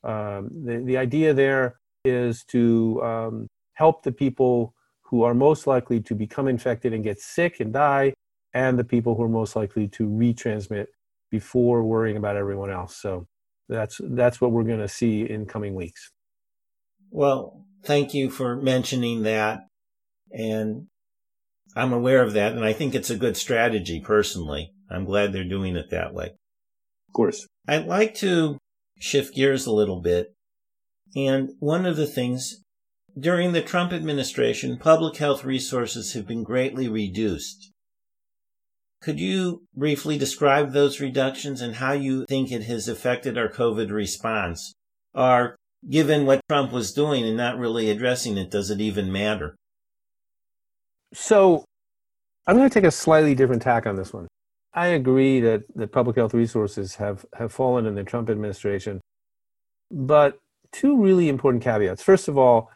um, 0.03 0.51
the, 0.65 0.83
the 0.85 0.97
idea 0.97 1.35
there 1.35 1.79
is 2.05 2.45
to 2.49 3.03
um, 3.03 3.47
help 3.75 4.03
the 4.03 4.13
people 4.13 4.75
who 5.03 5.23
are 5.23 5.35
most 5.35 5.67
likely 5.67 6.01
to 6.01 6.15
become 6.15 6.49
infected 6.49 6.93
and 6.93 7.05
get 7.05 7.21
sick 7.21 7.61
and 7.61 7.73
die, 7.73 8.13
and 8.59 8.77
the 8.77 8.85
people 8.85 9.15
who 9.15 9.23
are 9.23 9.29
most 9.29 9.55
likely 9.55 9.87
to 9.87 10.09
retransmit 10.09 10.87
before 11.31 11.85
worrying 11.85 12.17
about 12.17 12.37
everyone 12.37 12.73
else. 12.73 12.97
So 12.97 13.29
that's 13.69 14.01
that's 14.03 14.41
what 14.41 14.51
we're 14.51 14.65
going 14.65 14.81
to 14.81 14.89
see 14.89 15.23
in 15.23 15.47
coming 15.47 15.75
weeks. 15.75 16.11
Well, 17.11 17.65
thank 17.85 18.15
you 18.15 18.31
for 18.31 18.57
mentioning 18.57 19.23
that, 19.23 19.61
and 20.33 20.89
I'm 21.77 21.93
aware 21.93 22.21
of 22.21 22.33
that, 22.33 22.53
and 22.53 22.65
I 22.65 22.73
think 22.73 22.95
it's 22.95 23.11
a 23.11 23.17
good 23.17 23.37
strategy. 23.37 24.01
Personally, 24.01 24.73
I'm 24.91 25.05
glad 25.05 25.33
they're 25.33 25.45
doing 25.45 25.77
it 25.77 25.91
that 25.91 26.13
way. 26.13 26.27
Of 26.27 27.13
course, 27.15 27.47
I'd 27.69 27.87
like 27.87 28.15
to 28.17 28.59
shift 28.99 29.37
gears 29.37 29.67
a 29.67 29.73
little 29.73 30.01
bit, 30.01 30.35
and 31.15 31.51
one 31.61 31.87
of 31.87 31.97
the 31.97 32.09
things 32.09 32.65
during 33.17 33.53
the 33.53 33.63
Trump 33.63 33.93
administration, 33.93 34.79
public 34.79 35.17
health 35.19 35.45
resources 35.45 36.15
have 36.15 36.27
been 36.27 36.43
greatly 36.43 36.89
reduced. 36.89 37.73
Could 39.01 39.21
you 39.21 39.63
briefly 39.75 40.19
describe 40.19 40.73
those 40.73 41.01
reductions 41.01 41.61
and 41.61 41.77
how 41.77 41.93
you 41.93 42.27
think 42.27 42.51
it 42.51 42.65
has 42.65 42.89
affected 42.89 43.39
our 43.39 43.49
COVID 43.49 43.91
response? 43.91 44.75
Or, 45.15 45.57
given 45.89 46.27
what 46.27 46.41
Trump 46.49 46.73
was 46.73 46.93
doing 46.93 47.25
and 47.25 47.37
not 47.37 47.59
really 47.59 47.91
addressing 47.91 48.37
it, 48.37 48.51
does 48.51 48.71
it 48.71 48.81
even 48.81 49.13
matter? 49.13 49.57
So, 51.15 51.65
I'm 52.47 52.57
going 52.57 52.69
to 52.69 52.75
take 52.75 52.85
a 52.87 52.91
slightly 52.91 53.35
different 53.35 53.63
tack 53.63 53.87
on 53.87 53.97
this 53.97 54.13
one. 54.13 54.27
I 54.75 54.89
agree 54.89 55.41
that 55.41 55.63
the 55.75 55.87
public 55.87 56.17
health 56.17 56.35
resources 56.35 56.97
have, 56.97 57.25
have 57.39 57.53
fallen 57.53 57.87
in 57.87 57.95
the 57.95 58.05
Trump 58.05 58.29
administration, 58.29 59.01
but 59.91 60.39
two 60.73 61.01
really 61.01 61.29
important 61.29 61.63
caveats. 61.63 62.03
First 62.03 62.29
of 62.29 62.37
all, 62.37 62.71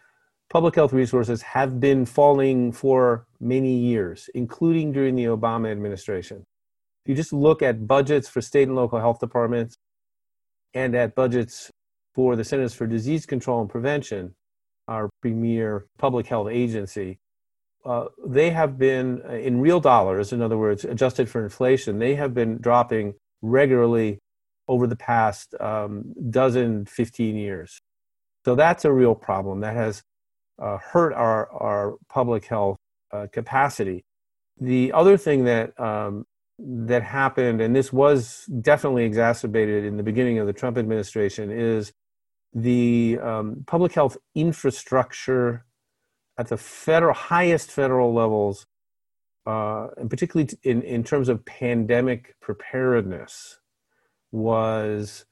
public 0.53 0.75
health 0.75 0.93
resources 0.93 1.41
have 1.41 1.81
been 1.81 2.05
falling 2.05 2.71
for 2.71 3.27
many 3.41 3.75
years, 3.75 4.29
including 4.35 4.93
during 4.93 5.15
the 5.17 5.25
Obama 5.25 5.71
administration. 5.71 6.45
If 7.03 7.09
you 7.09 7.15
just 7.15 7.33
look 7.33 7.62
at 7.62 7.87
budgets 7.87 8.29
for 8.29 8.43
state 8.43 8.69
and 8.69 8.77
local 8.77 9.01
health 9.01 9.19
departments 9.19 9.79
and 10.75 10.95
at 10.95 11.15
budgets 11.15 11.71
for 12.15 12.37
the 12.37 12.45
Centers 12.45 12.75
for 12.75 12.87
Disease 12.87 13.25
Control 13.25 13.62
and 13.62 13.71
Prevention, 13.71 14.35
our 14.88 15.09
premier 15.23 15.87
public 15.97 16.27
health 16.27 16.51
agency, 16.51 17.19
uh, 17.87 18.09
they 18.23 18.51
have 18.51 18.79
been, 18.79 19.23
uh, 19.27 19.33
in 19.33 19.59
real 19.59 19.81
dollars, 19.81 20.35
in 20.35 20.43
other 20.43 20.59
words, 20.59 20.85
adjusted 20.85 21.31
for 21.31 21.43
inflation, 21.43 21.99
they 21.99 22.15
have 22.15 22.35
been 22.35 22.59
dropping 22.59 23.15
regularly 23.41 24.19
over 24.69 24.87
the 24.87 24.97
past 24.97 25.55
um, 25.61 26.12
dozen, 26.29 26.85
15 26.85 27.37
years. 27.37 27.81
So 28.45 28.55
that's 28.55 28.85
a 28.85 28.93
real 28.93 29.15
problem 29.15 29.61
that 29.61 29.75
has 29.75 30.03
uh, 30.62 30.79
hurt 30.79 31.12
our, 31.12 31.51
our 31.51 31.96
public 32.09 32.46
health 32.46 32.79
uh, 33.12 33.27
capacity. 33.33 34.05
The 34.61 34.92
other 34.92 35.16
thing 35.16 35.44
that 35.44 35.79
um, 35.81 36.25
that 36.59 37.03
happened, 37.03 37.61
and 37.61 37.75
this 37.75 37.92
was 37.92 38.46
definitely 38.61 39.05
exacerbated 39.05 39.85
in 39.85 39.96
the 39.96 40.03
beginning 40.03 40.38
of 40.38 40.46
the 40.46 40.53
Trump 40.53 40.79
administration, 40.79 41.51
is 41.51 41.92
the 42.55 43.18
um, 43.20 43.64
public 43.66 43.92
health 43.92 44.16
infrastructure 44.35 45.64
at 46.38 46.48
the 46.48 46.57
federal 46.57 47.14
highest 47.14 47.70
federal 47.70 48.14
levels, 48.14 48.66
uh, 49.46 49.88
and 49.96 50.09
particularly 50.09 50.48
in, 50.62 50.83
in 50.83 51.03
terms 51.03 51.29
of 51.29 51.44
pandemic 51.44 52.37
preparedness, 52.40 53.59
was 54.31 55.25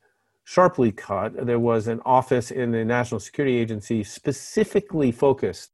sharply 0.50 0.90
cut. 0.90 1.46
There 1.46 1.60
was 1.60 1.86
an 1.86 2.00
office 2.04 2.50
in 2.50 2.72
the 2.72 2.84
National 2.84 3.20
Security 3.20 3.56
Agency 3.56 4.02
specifically 4.02 5.12
focused 5.12 5.70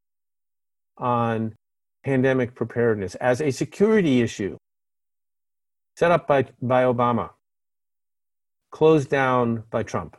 on 0.98 1.54
pandemic 2.04 2.54
preparedness 2.54 3.14
as 3.14 3.40
a 3.40 3.50
security 3.50 4.20
issue, 4.20 4.58
set 5.94 6.10
up 6.10 6.26
by, 6.26 6.44
by 6.60 6.82
Obama, 6.82 7.30
closed 8.70 9.08
down 9.08 9.64
by 9.70 9.82
Trump. 9.82 10.14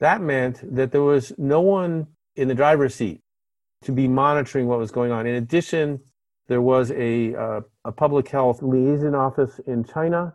That 0.00 0.20
meant 0.20 0.58
that 0.74 0.90
there 0.90 1.04
was 1.04 1.32
no 1.38 1.60
one 1.60 2.08
in 2.34 2.48
the 2.48 2.54
driver's 2.54 2.96
seat 2.96 3.20
to 3.84 3.92
be 3.92 4.08
monitoring 4.08 4.66
what 4.66 4.80
was 4.80 4.90
going 4.90 5.12
on. 5.12 5.24
In 5.24 5.36
addition, 5.36 6.00
there 6.48 6.62
was 6.62 6.90
a, 6.90 7.32
uh, 7.32 7.60
a 7.84 7.92
public 7.92 8.26
health 8.26 8.60
liaison 8.60 9.14
office 9.14 9.60
in 9.68 9.84
China 9.84 10.34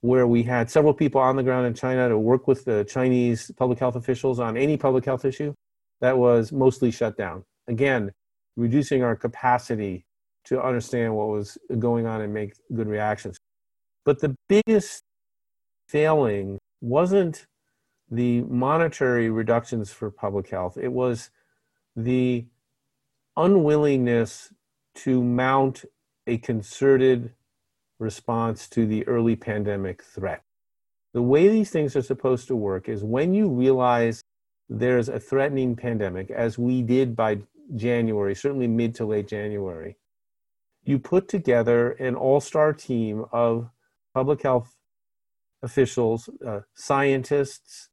where 0.00 0.26
we 0.26 0.42
had 0.42 0.70
several 0.70 0.94
people 0.94 1.20
on 1.20 1.36
the 1.36 1.42
ground 1.42 1.66
in 1.66 1.74
China 1.74 2.08
to 2.08 2.18
work 2.18 2.48
with 2.48 2.64
the 2.64 2.84
Chinese 2.84 3.50
public 3.56 3.78
health 3.78 3.96
officials 3.96 4.40
on 4.40 4.56
any 4.56 4.76
public 4.76 5.04
health 5.04 5.24
issue 5.24 5.54
that 6.00 6.16
was 6.16 6.52
mostly 6.52 6.90
shut 6.90 7.16
down. 7.16 7.44
Again, 7.68 8.12
reducing 8.56 9.02
our 9.02 9.14
capacity 9.14 10.06
to 10.44 10.62
understand 10.62 11.14
what 11.14 11.28
was 11.28 11.58
going 11.78 12.06
on 12.06 12.22
and 12.22 12.32
make 12.32 12.54
good 12.74 12.88
reactions. 12.88 13.38
But 14.04 14.20
the 14.20 14.34
biggest 14.48 15.02
failing 15.86 16.58
wasn't 16.80 17.46
the 18.10 18.40
monetary 18.42 19.30
reductions 19.30 19.92
for 19.92 20.10
public 20.10 20.48
health, 20.48 20.76
it 20.76 20.92
was 20.92 21.30
the 21.94 22.46
unwillingness 23.36 24.52
to 24.94 25.22
mount 25.22 25.84
a 26.26 26.38
concerted 26.38 27.32
response 28.00 28.68
to 28.68 28.86
the 28.86 29.06
early 29.06 29.36
pandemic 29.36 30.02
threat. 30.02 30.42
The 31.12 31.22
way 31.22 31.48
these 31.48 31.70
things 31.70 31.96
are 31.96 32.02
supposed 32.02 32.48
to 32.48 32.56
work 32.56 32.88
is 32.88 33.02
when 33.04 33.34
you 33.34 33.48
realize 33.48 34.22
there's 34.68 35.08
a 35.08 35.18
threatening 35.18 35.74
pandemic, 35.74 36.30
as 36.30 36.58
we 36.58 36.82
did 36.82 37.16
by 37.16 37.40
January, 37.74 38.34
certainly 38.34 38.68
mid 38.68 38.94
to 38.96 39.04
late 39.04 39.28
January, 39.28 39.96
you 40.84 40.98
put 40.98 41.28
together 41.28 41.92
an 41.92 42.14
all 42.14 42.40
star 42.40 42.72
team 42.72 43.24
of 43.32 43.70
public 44.14 44.42
health 44.42 44.76
officials, 45.62 46.30
uh, 46.46 46.60
scientists, 46.74 47.88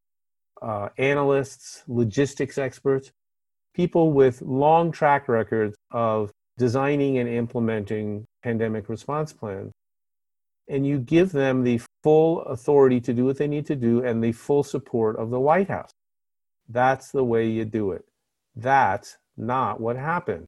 uh, 0.61 0.89
analysts, 0.97 1.83
logistics 1.87 2.57
experts, 2.57 3.11
people 3.73 4.11
with 4.11 4.41
long 4.41 4.91
track 4.91 5.27
records 5.27 5.75
of 5.91 6.31
designing 6.57 7.17
and 7.17 7.29
implementing 7.29 8.25
pandemic 8.41 8.89
response 8.89 9.33
plans 9.33 9.71
and 10.67 10.85
you 10.85 10.99
give 10.99 11.31
them 11.31 11.63
the 11.63 11.81
full 12.03 12.41
authority 12.43 12.99
to 13.01 13.13
do 13.13 13.25
what 13.25 13.37
they 13.37 13.47
need 13.47 13.65
to 13.65 13.75
do 13.75 14.03
and 14.03 14.23
the 14.23 14.31
full 14.31 14.63
support 14.63 15.15
of 15.17 15.29
the 15.29 15.39
White 15.39 15.69
House. 15.69 15.91
That's 16.69 17.11
the 17.11 17.23
way 17.23 17.47
you 17.47 17.65
do 17.65 17.91
it. 17.91 18.05
That's 18.55 19.17
not 19.37 19.79
what 19.79 19.95
happened. 19.95 20.47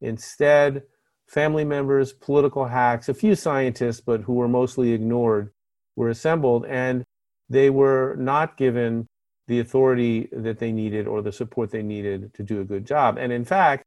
Instead, 0.00 0.82
family 1.26 1.64
members, 1.64 2.12
political 2.12 2.66
hacks, 2.66 3.08
a 3.08 3.14
few 3.14 3.34
scientists, 3.34 4.00
but 4.00 4.22
who 4.22 4.34
were 4.34 4.48
mostly 4.48 4.92
ignored, 4.92 5.50
were 5.96 6.10
assembled 6.10 6.66
and 6.66 7.04
they 7.48 7.70
were 7.70 8.14
not 8.18 8.56
given 8.56 9.06
the 9.46 9.60
authority 9.60 10.28
that 10.32 10.58
they 10.58 10.72
needed 10.72 11.06
or 11.06 11.22
the 11.22 11.32
support 11.32 11.70
they 11.70 11.82
needed 11.82 12.34
to 12.34 12.42
do 12.42 12.60
a 12.60 12.64
good 12.64 12.84
job. 12.84 13.16
And 13.16 13.32
in 13.32 13.44
fact, 13.44 13.84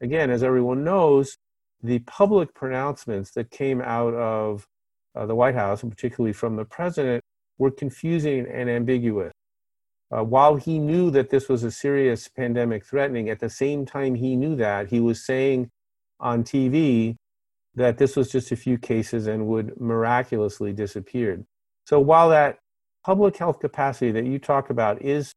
again, 0.00 0.30
as 0.30 0.42
everyone 0.42 0.84
knows, 0.84 1.36
the 1.82 1.98
public 2.00 2.54
pronouncements 2.54 3.32
that 3.32 3.50
came 3.50 3.80
out 3.82 4.14
of 4.14 4.66
uh, 5.14 5.26
the 5.26 5.34
White 5.34 5.54
House, 5.54 5.82
and 5.82 5.90
particularly 5.90 6.32
from 6.32 6.56
the 6.56 6.64
president, 6.64 7.22
were 7.58 7.70
confusing 7.70 8.46
and 8.50 8.68
ambiguous. 8.68 9.32
Uh, 10.14 10.22
while 10.22 10.56
he 10.56 10.78
knew 10.78 11.10
that 11.10 11.30
this 11.30 11.48
was 11.48 11.64
a 11.64 11.70
serious 11.70 12.28
pandemic 12.28 12.84
threatening, 12.84 13.28
at 13.30 13.40
the 13.40 13.50
same 13.50 13.84
time 13.86 14.14
he 14.14 14.36
knew 14.36 14.54
that, 14.56 14.88
he 14.88 15.00
was 15.00 15.24
saying 15.24 15.70
on 16.20 16.44
TV 16.44 17.16
that 17.74 17.98
this 17.98 18.16
was 18.16 18.30
just 18.30 18.52
a 18.52 18.56
few 18.56 18.78
cases 18.78 19.26
and 19.26 19.46
would 19.46 19.78
miraculously 19.80 20.72
disappear. 20.72 21.44
So 21.84 21.98
while 21.98 22.28
that 22.30 22.58
public 23.04 23.36
health 23.36 23.58
capacity 23.60 24.12
that 24.12 24.24
you 24.24 24.38
talk 24.38 24.70
about 24.70 25.02
is 25.02 25.32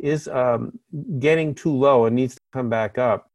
is 0.00 0.26
um, 0.28 0.76
getting 1.20 1.54
too 1.54 1.70
low 1.70 2.06
and 2.06 2.16
needs 2.16 2.34
to 2.34 2.40
come 2.52 2.68
back 2.68 2.98
up, 2.98 3.30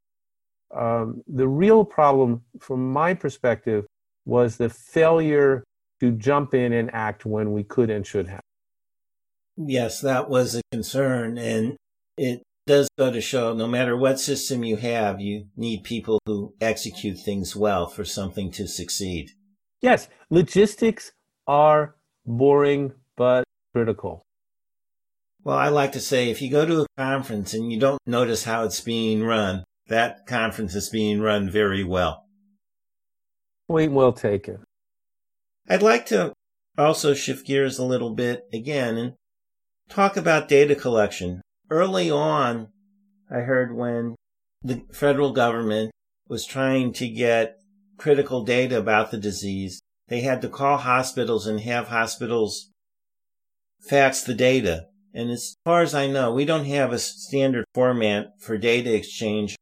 um, 0.75 1.23
the 1.27 1.47
real 1.47 1.85
problem, 1.85 2.43
from 2.59 2.91
my 2.91 3.13
perspective, 3.13 3.85
was 4.29 4.57
the 4.57 4.69
failure 4.69 5.63
to 5.99 6.11
jump 6.11 6.53
in 6.53 6.71
and 6.71 6.93
act 6.93 7.25
when 7.25 7.51
we 7.51 7.63
could 7.63 7.89
and 7.89 8.05
should 8.05 8.27
have. 8.27 8.43
Yes, 9.57 9.99
that 10.01 10.29
was 10.29 10.55
a 10.55 10.61
concern. 10.71 11.37
And 11.37 11.75
it 12.17 12.43
does 12.65 12.87
go 12.97 13.11
to 13.11 13.19
show 13.19 13.53
no 13.53 13.67
matter 13.67 13.97
what 13.97 14.19
system 14.19 14.63
you 14.63 14.77
have, 14.77 15.19
you 15.19 15.47
need 15.57 15.83
people 15.83 16.19
who 16.25 16.53
execute 16.61 17.17
things 17.17 17.55
well 17.55 17.87
for 17.87 18.05
something 18.05 18.51
to 18.51 18.67
succeed. 18.67 19.31
Yes, 19.81 20.07
logistics 20.29 21.11
are 21.47 21.95
boring 22.25 22.93
but 23.17 23.43
critical. 23.73 24.21
Well, 25.43 25.57
I 25.57 25.69
like 25.69 25.93
to 25.93 25.99
say 25.99 26.29
if 26.29 26.41
you 26.41 26.51
go 26.51 26.65
to 26.65 26.81
a 26.81 26.87
conference 26.97 27.53
and 27.53 27.71
you 27.71 27.79
don't 27.79 27.99
notice 28.05 28.43
how 28.43 28.65
it's 28.65 28.81
being 28.81 29.23
run, 29.23 29.63
that 29.87 30.27
conference 30.27 30.75
is 30.75 30.89
being 30.89 31.19
run 31.19 31.49
very 31.49 31.83
well. 31.83 32.25
Point 33.69 33.91
well 33.91 34.13
taken. 34.13 34.63
I'd 35.69 35.83
like 35.83 36.07
to 36.07 36.33
also 36.75 37.13
shift 37.13 37.45
gears 37.45 37.77
a 37.77 37.85
little 37.85 38.09
bit 38.09 38.47
again 38.51 38.97
and 38.97 39.13
talk 39.89 40.17
about 40.17 40.49
data 40.49 40.73
collection. 40.73 41.41
Early 41.69 42.09
on, 42.09 42.69
I 43.29 43.41
heard 43.41 43.75
when 43.75 44.15
the 44.63 44.81
federal 44.91 45.33
government 45.33 45.91
was 46.27 46.47
trying 46.47 46.93
to 46.93 47.07
get 47.07 47.59
critical 47.99 48.43
data 48.43 48.79
about 48.79 49.11
the 49.11 49.19
disease, 49.19 49.79
they 50.07 50.21
had 50.21 50.41
to 50.41 50.49
call 50.49 50.77
hospitals 50.77 51.45
and 51.45 51.59
have 51.59 51.89
hospitals 51.89 52.71
fax 53.79 54.23
the 54.23 54.33
data. 54.33 54.87
And 55.13 55.29
as 55.29 55.53
far 55.63 55.83
as 55.83 55.93
I 55.93 56.07
know, 56.07 56.33
we 56.33 56.43
don't 56.43 56.65
have 56.65 56.91
a 56.91 56.97
standard 56.97 57.65
format 57.75 58.31
for 58.39 58.57
data 58.57 58.95
exchange 58.95 59.55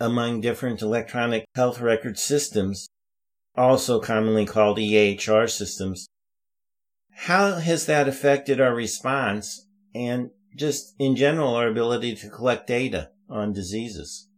among 0.00 0.40
different 0.40 0.82
electronic 0.82 1.44
health 1.54 1.80
record 1.80 2.18
systems 2.18 2.88
also 3.56 4.00
commonly 4.00 4.46
called 4.46 4.78
EHR 4.78 5.48
systems. 5.48 6.08
How 7.12 7.56
has 7.56 7.86
that 7.86 8.08
affected 8.08 8.60
our 8.60 8.74
response 8.74 9.66
and 9.94 10.30
just 10.56 10.94
in 10.98 11.16
general 11.16 11.54
our 11.54 11.68
ability 11.68 12.14
to 12.16 12.30
collect 12.30 12.66
data 12.66 13.10
on 13.28 13.52
diseases? 13.52 14.28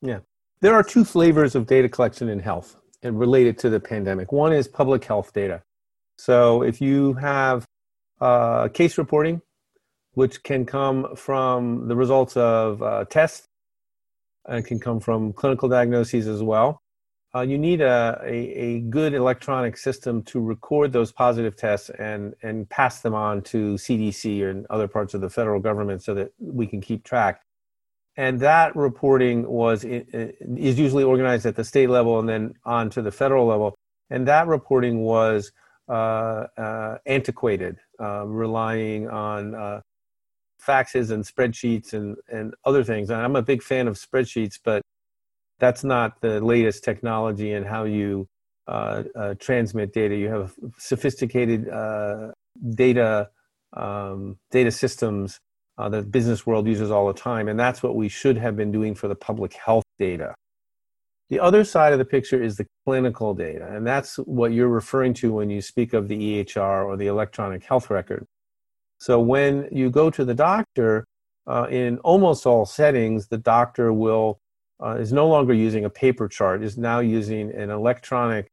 Yeah. 0.00 0.20
There 0.60 0.74
are 0.74 0.82
two 0.82 1.04
flavors 1.04 1.54
of 1.54 1.66
data 1.66 1.88
collection 1.88 2.28
in 2.28 2.38
health 2.38 2.76
and 3.02 3.18
related 3.18 3.58
to 3.58 3.70
the 3.70 3.80
pandemic. 3.80 4.30
One 4.30 4.52
is 4.52 4.68
public 4.68 5.04
health 5.04 5.32
data. 5.32 5.62
So 6.16 6.62
if 6.62 6.80
you 6.80 7.14
have 7.14 7.66
uh, 8.20 8.68
case 8.68 8.98
reporting, 8.98 9.42
which 10.14 10.42
can 10.42 10.64
come 10.66 11.16
from 11.16 11.88
the 11.88 11.96
results 11.96 12.36
of 12.36 12.82
uh, 12.82 13.04
tests, 13.06 13.48
and 14.44 14.64
can 14.66 14.78
come 14.78 15.00
from 15.00 15.32
clinical 15.32 15.68
diagnoses 15.68 16.26
as 16.26 16.42
well 16.42 16.81
uh, 17.34 17.40
you 17.40 17.56
need 17.56 17.80
a, 17.80 18.20
a, 18.22 18.34
a, 18.34 18.80
good 18.80 19.14
electronic 19.14 19.78
system 19.78 20.22
to 20.22 20.38
record 20.38 20.92
those 20.92 21.10
positive 21.12 21.56
tests 21.56 21.88
and, 21.90 22.34
and 22.42 22.68
pass 22.68 23.00
them 23.00 23.14
on 23.14 23.40
to 23.40 23.74
CDC 23.74 24.48
and 24.50 24.66
other 24.68 24.86
parts 24.86 25.14
of 25.14 25.22
the 25.22 25.30
federal 25.30 25.58
government 25.58 26.02
so 26.02 26.12
that 26.12 26.32
we 26.38 26.66
can 26.66 26.80
keep 26.80 27.04
track. 27.04 27.40
And 28.16 28.40
that 28.40 28.76
reporting 28.76 29.48
was 29.48 29.84
is 29.84 30.78
usually 30.78 31.04
organized 31.04 31.46
at 31.46 31.56
the 31.56 31.64
state 31.64 31.88
level 31.88 32.18
and 32.18 32.28
then 32.28 32.54
on 32.66 32.90
to 32.90 33.00
the 33.00 33.10
federal 33.10 33.46
level. 33.46 33.74
And 34.10 34.28
that 34.28 34.46
reporting 34.46 34.98
was 34.98 35.50
uh, 35.88 36.46
uh, 36.58 36.98
antiquated, 37.06 37.78
uh, 37.98 38.26
relying 38.26 39.08
on 39.08 39.54
uh, 39.54 39.80
faxes 40.62 41.10
and 41.10 41.24
spreadsheets 41.24 41.94
and, 41.94 42.16
and 42.30 42.54
other 42.66 42.84
things. 42.84 43.08
And 43.08 43.22
I'm 43.22 43.36
a 43.36 43.42
big 43.42 43.62
fan 43.62 43.88
of 43.88 43.96
spreadsheets, 43.96 44.58
but 44.62 44.82
that's 45.62 45.84
not 45.84 46.20
the 46.20 46.40
latest 46.40 46.82
technology 46.82 47.52
and 47.52 47.64
how 47.64 47.84
you 47.84 48.28
uh, 48.66 49.04
uh, 49.14 49.34
transmit 49.38 49.92
data. 49.92 50.16
You 50.16 50.28
have 50.28 50.54
sophisticated 50.76 51.68
uh, 51.68 52.32
data 52.74 53.30
um, 53.74 54.38
data 54.50 54.72
systems 54.72 55.38
uh, 55.78 55.88
that 55.88 56.00
the 56.00 56.10
business 56.18 56.44
world 56.44 56.66
uses 56.66 56.90
all 56.90 57.06
the 57.06 57.14
time, 57.14 57.46
and 57.46 57.58
that's 57.58 57.80
what 57.80 57.94
we 57.94 58.08
should 58.08 58.36
have 58.38 58.56
been 58.56 58.72
doing 58.72 58.96
for 58.96 59.06
the 59.06 59.14
public 59.14 59.52
health 59.54 59.84
data. 60.00 60.34
The 61.30 61.38
other 61.38 61.62
side 61.62 61.92
of 61.92 62.00
the 62.00 62.04
picture 62.04 62.42
is 62.42 62.56
the 62.56 62.66
clinical 62.84 63.32
data, 63.32 63.68
and 63.72 63.86
that's 63.86 64.16
what 64.16 64.52
you're 64.52 64.68
referring 64.68 65.14
to 65.14 65.32
when 65.32 65.48
you 65.48 65.62
speak 65.62 65.92
of 65.92 66.08
the 66.08 66.44
EHR 66.44 66.84
or 66.84 66.96
the 66.96 67.06
electronic 67.06 67.62
health 67.62 67.88
record. 67.88 68.26
So 68.98 69.20
when 69.20 69.68
you 69.70 69.90
go 69.90 70.10
to 70.10 70.24
the 70.24 70.34
doctor, 70.34 71.06
uh, 71.46 71.68
in 71.70 71.98
almost 71.98 72.46
all 72.46 72.66
settings, 72.66 73.28
the 73.28 73.38
doctor 73.38 73.92
will 73.92 74.41
uh, 74.82 74.96
is 74.98 75.12
no 75.12 75.28
longer 75.28 75.54
using 75.54 75.84
a 75.84 75.90
paper 75.90 76.28
chart, 76.28 76.62
is 76.62 76.76
now 76.76 77.00
using 77.00 77.52
an 77.54 77.70
electronic, 77.70 78.50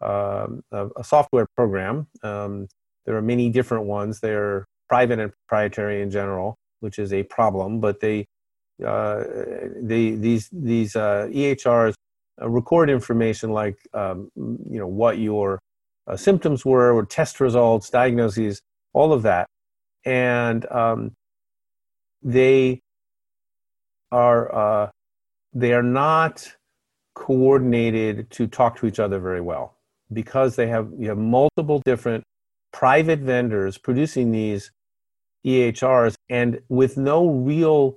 um, 0.00 0.62
a, 0.72 0.88
a, 0.96 1.04
software 1.04 1.46
program 1.56 2.06
um, 2.22 2.68
There 3.06 3.16
are 3.16 3.22
many 3.22 3.48
different 3.50 3.84
ones. 3.84 4.20
They're 4.20 4.66
private 4.88 5.18
and 5.18 5.32
proprietary 5.32 6.02
in 6.02 6.10
general, 6.10 6.56
which 6.80 6.98
is 6.98 7.12
a 7.12 7.22
problem. 7.24 7.80
But 7.80 8.00
they, 8.00 8.26
uh, 8.84 9.24
they 9.80 10.10
these 10.10 10.50
these 10.52 10.96
uh, 10.96 11.28
EHRs 11.30 11.94
uh, 12.42 12.48
record 12.48 12.90
information 12.90 13.50
like 13.52 13.78
um, 13.94 14.30
you 14.36 14.78
know 14.78 14.88
what 14.88 15.18
your 15.18 15.60
uh, 16.06 16.16
symptoms 16.16 16.64
were, 16.64 16.92
or 16.92 17.06
test 17.06 17.40
results, 17.40 17.88
diagnoses, 17.88 18.60
all 18.92 19.12
of 19.12 19.22
that, 19.22 19.48
and 20.04 20.70
um, 20.70 21.12
they 22.22 22.80
are 24.10 24.54
uh, 24.54 24.90
they 25.54 25.72
are 25.72 25.82
not 25.82 26.56
coordinated 27.14 28.28
to 28.30 28.46
talk 28.46 28.76
to 28.76 28.86
each 28.86 28.98
other 28.98 29.20
very 29.20 29.40
well 29.40 29.76
because 30.12 30.56
they 30.56 30.66
have 30.66 30.90
you 30.98 31.08
have 31.08 31.18
multiple 31.18 31.80
different 31.84 32.24
private 32.72 33.20
vendors 33.20 33.78
producing 33.78 34.32
these 34.32 34.72
EHRs 35.46 36.14
and 36.28 36.60
with 36.68 36.96
no 36.96 37.28
real 37.28 37.96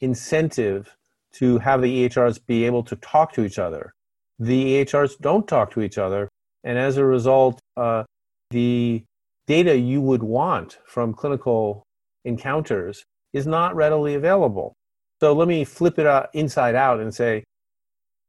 incentive 0.00 0.96
to 1.32 1.58
have 1.58 1.82
the 1.82 2.08
EHRs 2.08 2.40
be 2.46 2.64
able 2.64 2.82
to 2.82 2.96
talk 2.96 3.32
to 3.34 3.44
each 3.44 3.58
other. 3.58 3.92
The 4.38 4.84
EHRs 4.84 5.18
don't 5.20 5.46
talk 5.46 5.70
to 5.72 5.82
each 5.82 5.98
other, 5.98 6.28
and 6.64 6.78
as 6.78 6.96
a 6.96 7.04
result, 7.04 7.60
uh, 7.76 8.04
the 8.50 9.04
data 9.46 9.78
you 9.78 10.00
would 10.00 10.22
want 10.22 10.78
from 10.86 11.14
clinical 11.14 11.84
encounters 12.24 13.04
is 13.32 13.46
not 13.46 13.76
readily 13.76 14.14
available. 14.14 14.74
So 15.20 15.32
let 15.32 15.48
me 15.48 15.64
flip 15.64 15.98
it 15.98 16.06
out 16.06 16.28
inside 16.34 16.74
out 16.74 17.00
and 17.00 17.14
say, 17.14 17.44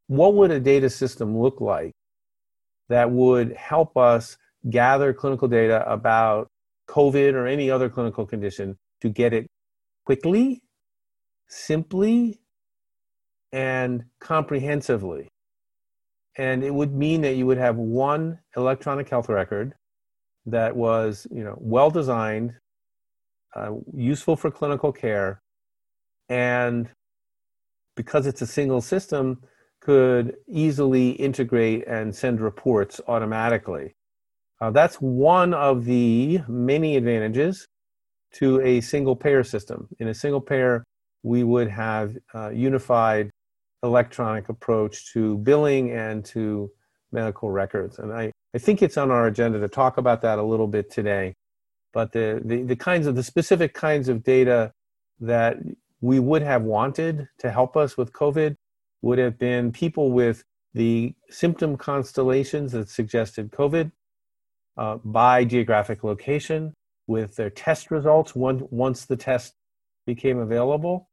what 0.06 0.34
would 0.34 0.50
a 0.50 0.60
data 0.60 0.88
system 0.88 1.38
look 1.38 1.60
like 1.60 1.92
that 2.88 3.10
would 3.10 3.52
help 3.54 3.96
us 3.96 4.38
gather 4.70 5.12
clinical 5.12 5.48
data 5.48 5.88
about 5.90 6.48
COVID 6.88 7.34
or 7.34 7.46
any 7.46 7.70
other 7.70 7.88
clinical 7.88 8.26
condition 8.26 8.78
to 9.00 9.10
get 9.10 9.32
it 9.32 9.46
quickly, 10.04 10.62
simply, 11.46 12.40
and 13.52 14.04
comprehensively. 14.20 15.28
And 16.36 16.64
it 16.64 16.72
would 16.72 16.94
mean 16.94 17.20
that 17.22 17.34
you 17.34 17.46
would 17.46 17.58
have 17.58 17.76
one 17.76 18.38
electronic 18.56 19.08
health 19.08 19.28
record 19.28 19.74
that 20.46 20.74
was, 20.74 21.26
you 21.30 21.44
know, 21.44 21.56
well 21.60 21.90
designed, 21.90 22.54
uh, 23.54 23.72
useful 23.94 24.36
for 24.36 24.50
clinical 24.50 24.92
care, 24.92 25.42
and 26.28 26.88
because 27.94 28.26
it's 28.26 28.42
a 28.42 28.46
single 28.46 28.80
system, 28.80 29.42
could 29.80 30.36
easily 30.46 31.10
integrate 31.10 31.86
and 31.86 32.14
send 32.14 32.40
reports 32.40 33.00
automatically. 33.08 33.94
Uh, 34.60 34.70
that's 34.70 34.96
one 34.96 35.54
of 35.54 35.84
the 35.84 36.40
many 36.48 36.96
advantages 36.96 37.66
to 38.32 38.60
a 38.60 38.80
single 38.80 39.16
payer 39.16 39.42
system. 39.42 39.88
In 39.98 40.08
a 40.08 40.14
single 40.14 40.40
payer, 40.40 40.84
we 41.22 41.44
would 41.44 41.68
have 41.68 42.16
a 42.34 42.52
unified 42.52 43.30
electronic 43.82 44.48
approach 44.48 45.12
to 45.12 45.38
billing 45.38 45.92
and 45.92 46.24
to 46.24 46.70
medical 47.12 47.50
records. 47.50 47.98
And 47.98 48.12
I, 48.12 48.32
I 48.54 48.58
think 48.58 48.82
it's 48.82 48.96
on 48.96 49.10
our 49.10 49.26
agenda 49.26 49.60
to 49.60 49.68
talk 49.68 49.98
about 49.98 50.22
that 50.22 50.38
a 50.38 50.42
little 50.42 50.66
bit 50.66 50.90
today. 50.90 51.34
But 51.92 52.12
the, 52.12 52.40
the, 52.44 52.62
the 52.62 52.76
kinds 52.76 53.06
of 53.06 53.16
the 53.16 53.22
specific 53.22 53.74
kinds 53.74 54.08
of 54.08 54.22
data 54.22 54.72
that 55.20 55.56
we 56.00 56.18
would 56.20 56.42
have 56.42 56.62
wanted 56.62 57.28
to 57.38 57.50
help 57.50 57.76
us 57.76 57.96
with 57.96 58.12
COVID 58.12 58.56
would 59.02 59.18
have 59.18 59.38
been 59.38 59.72
people 59.72 60.12
with 60.12 60.44
the 60.74 61.14
symptom 61.30 61.76
constellations 61.76 62.72
that 62.72 62.88
suggested 62.88 63.50
COVID 63.50 63.90
uh, 64.76 64.96
by 65.04 65.44
geographic 65.44 66.04
location 66.04 66.74
with 67.06 67.34
their 67.36 67.50
test 67.50 67.90
results 67.90 68.34
one, 68.34 68.66
once 68.70 69.04
the 69.04 69.16
test 69.16 69.54
became 70.06 70.38
available. 70.38 71.08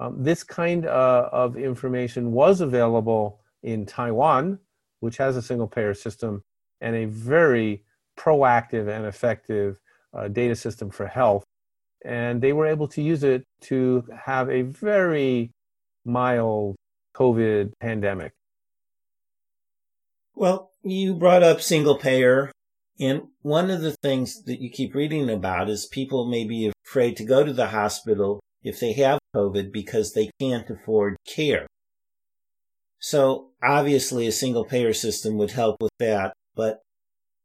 Um, 0.00 0.22
this 0.22 0.42
kind 0.42 0.86
uh, 0.86 1.28
of 1.32 1.56
information 1.56 2.32
was 2.32 2.60
available 2.60 3.40
in 3.62 3.84
Taiwan, 3.84 4.58
which 5.00 5.16
has 5.16 5.36
a 5.36 5.42
single 5.42 5.66
payer 5.66 5.94
system 5.94 6.42
and 6.80 6.94
a 6.94 7.04
very 7.04 7.84
proactive 8.16 8.88
and 8.88 9.06
effective 9.06 9.80
uh, 10.14 10.28
data 10.28 10.54
system 10.54 10.90
for 10.90 11.06
health. 11.06 11.44
And 12.04 12.40
they 12.40 12.52
were 12.52 12.66
able 12.66 12.88
to 12.88 13.02
use 13.02 13.24
it 13.24 13.44
to 13.62 14.04
have 14.24 14.48
a 14.48 14.62
very 14.62 15.50
mild 16.04 16.76
COVID 17.14 17.72
pandemic. 17.80 18.32
Well, 20.34 20.70
you 20.82 21.14
brought 21.14 21.42
up 21.42 21.60
single 21.60 21.98
payer. 21.98 22.52
And 23.00 23.28
one 23.42 23.70
of 23.70 23.80
the 23.80 23.96
things 24.02 24.42
that 24.44 24.60
you 24.60 24.70
keep 24.70 24.94
reading 24.94 25.30
about 25.30 25.68
is 25.68 25.86
people 25.86 26.26
may 26.26 26.44
be 26.44 26.72
afraid 26.86 27.16
to 27.16 27.24
go 27.24 27.44
to 27.44 27.52
the 27.52 27.68
hospital 27.68 28.40
if 28.62 28.80
they 28.80 28.92
have 28.94 29.18
COVID 29.34 29.72
because 29.72 30.12
they 30.12 30.30
can't 30.40 30.68
afford 30.68 31.16
care. 31.26 31.66
So 32.98 33.50
obviously 33.62 34.26
a 34.26 34.32
single 34.32 34.64
payer 34.64 34.92
system 34.92 35.36
would 35.38 35.52
help 35.52 35.76
with 35.80 35.92
that. 35.98 36.32
But 36.54 36.80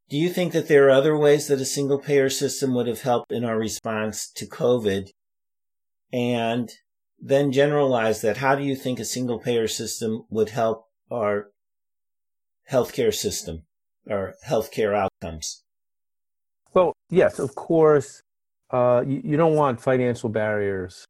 do 0.10 0.18
you 0.18 0.30
think 0.30 0.54
that 0.54 0.68
there 0.68 0.88
are 0.88 0.92
other 0.92 1.18
ways 1.18 1.48
that 1.48 1.62
a 1.62 1.66
single 1.66 2.00
payer 2.00 2.30
system 2.30 2.74
would 2.74 2.88
have 2.88 3.02
helped 3.02 3.32
in 3.32 3.44
our 3.44 3.58
response 3.58 4.30
to 4.32 4.46
COVID? 4.46 5.10
And 6.12 6.72
then 7.24 7.52
generalize 7.52 8.22
that. 8.22 8.38
How 8.38 8.56
do 8.56 8.64
you 8.64 8.76
think 8.76 9.00
a 9.00 9.06
single 9.06 9.40
payer 9.40 9.68
system 9.68 10.26
would 10.30 10.50
help 10.50 10.90
our 11.10 11.52
healthcare 12.70 13.14
system 13.14 13.64
or 14.08 14.36
healthcare 14.46 14.94
outcomes? 14.96 15.64
Well, 16.74 16.94
yes, 17.10 17.40
of 17.40 17.56
course. 17.56 18.22
Uh, 18.70 19.04
you, 19.08 19.22
you 19.24 19.38
don't 19.38 19.56
want 19.56 19.80
financial 19.80 20.30
barriers 20.30 21.06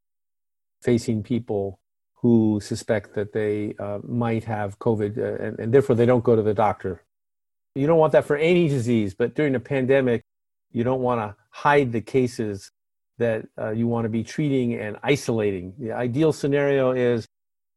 facing 0.81 1.23
people 1.23 1.79
who 2.15 2.59
suspect 2.61 3.15
that 3.15 3.33
they 3.33 3.73
uh, 3.79 3.99
might 4.03 4.43
have 4.43 4.77
COVID 4.79 5.17
uh, 5.17 5.43
and, 5.43 5.59
and, 5.59 5.73
therefore 5.73 5.95
they 5.95 6.05
don't 6.05 6.23
go 6.23 6.35
to 6.35 6.41
the 6.41 6.53
doctor. 6.53 7.03
You 7.75 7.87
don't 7.87 7.97
want 7.97 8.13
that 8.13 8.25
for 8.25 8.35
any 8.35 8.67
disease, 8.67 9.15
but 9.15 9.33
during 9.33 9.55
a 9.55 9.59
pandemic, 9.59 10.23
you 10.71 10.83
don't 10.83 11.01
want 11.01 11.21
to 11.21 11.35
hide 11.49 11.91
the 11.91 12.01
cases 12.01 12.71
that 13.17 13.47
uh, 13.59 13.71
you 13.71 13.87
want 13.87 14.05
to 14.05 14.09
be 14.09 14.23
treating 14.23 14.75
and 14.75 14.97
isolating. 15.03 15.73
The 15.79 15.91
ideal 15.91 16.33
scenario 16.33 16.91
is 16.91 17.27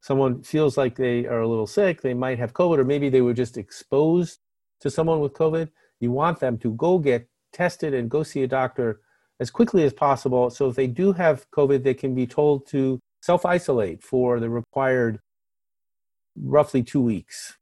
someone 0.00 0.42
feels 0.42 0.76
like 0.76 0.96
they 0.96 1.26
are 1.26 1.40
a 1.40 1.48
little 1.48 1.66
sick, 1.66 2.02
they 2.02 2.14
might 2.14 2.38
have 2.38 2.52
COVID, 2.52 2.78
or 2.78 2.84
maybe 2.84 3.08
they 3.08 3.22
were 3.22 3.34
just 3.34 3.56
exposed 3.56 4.40
to 4.80 4.90
someone 4.90 5.20
with 5.20 5.32
COVID. 5.32 5.70
You 6.00 6.12
want 6.12 6.40
them 6.40 6.58
to 6.58 6.72
go 6.72 6.98
get 6.98 7.26
tested 7.52 7.94
and 7.94 8.10
go 8.10 8.22
see 8.22 8.42
a 8.42 8.46
doctor 8.46 9.00
as 9.40 9.50
quickly 9.50 9.84
as 9.84 9.92
possible. 9.92 10.50
So 10.50 10.68
if 10.68 10.76
they 10.76 10.86
do 10.86 11.12
have 11.12 11.50
COVID, 11.50 11.82
they 11.82 11.94
can 11.94 12.14
be 12.14 12.26
told 12.26 12.66
to 12.68 13.00
self 13.20 13.46
isolate 13.46 14.02
for 14.02 14.40
the 14.40 14.50
required 14.50 15.20
roughly 16.38 16.82
two 16.82 17.00
weeks. 17.00 17.56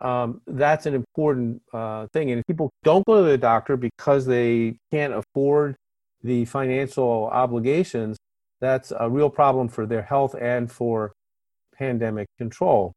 Um, 0.00 0.40
that's 0.46 0.86
an 0.86 0.94
important 0.94 1.62
uh, 1.72 2.06
thing. 2.12 2.30
And 2.30 2.40
if 2.40 2.46
people 2.46 2.70
don't 2.84 3.04
go 3.06 3.22
to 3.22 3.28
the 3.28 3.38
doctor 3.38 3.76
because 3.76 4.26
they 4.26 4.78
can't 4.92 5.12
afford 5.12 5.76
the 6.22 6.44
financial 6.44 7.28
obligations, 7.32 8.16
that's 8.60 8.92
a 8.98 9.08
real 9.08 9.30
problem 9.30 9.68
for 9.68 9.86
their 9.86 10.02
health 10.02 10.34
and 10.40 10.70
for 10.70 11.12
pandemic 11.76 12.28
control. 12.36 12.92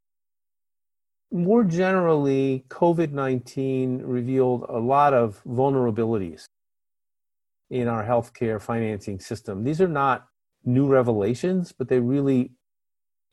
More 1.31 1.63
generally, 1.63 2.65
COVID 2.67 3.11
19 3.11 4.01
revealed 4.03 4.65
a 4.67 4.79
lot 4.79 5.13
of 5.13 5.41
vulnerabilities 5.47 6.45
in 7.69 7.87
our 7.87 8.03
healthcare 8.03 8.61
financing 8.61 9.19
system. 9.19 9.63
These 9.63 9.79
are 9.79 9.87
not 9.87 10.27
new 10.65 10.87
revelations, 10.87 11.71
but 11.71 11.87
they 11.87 11.99
really 11.99 12.51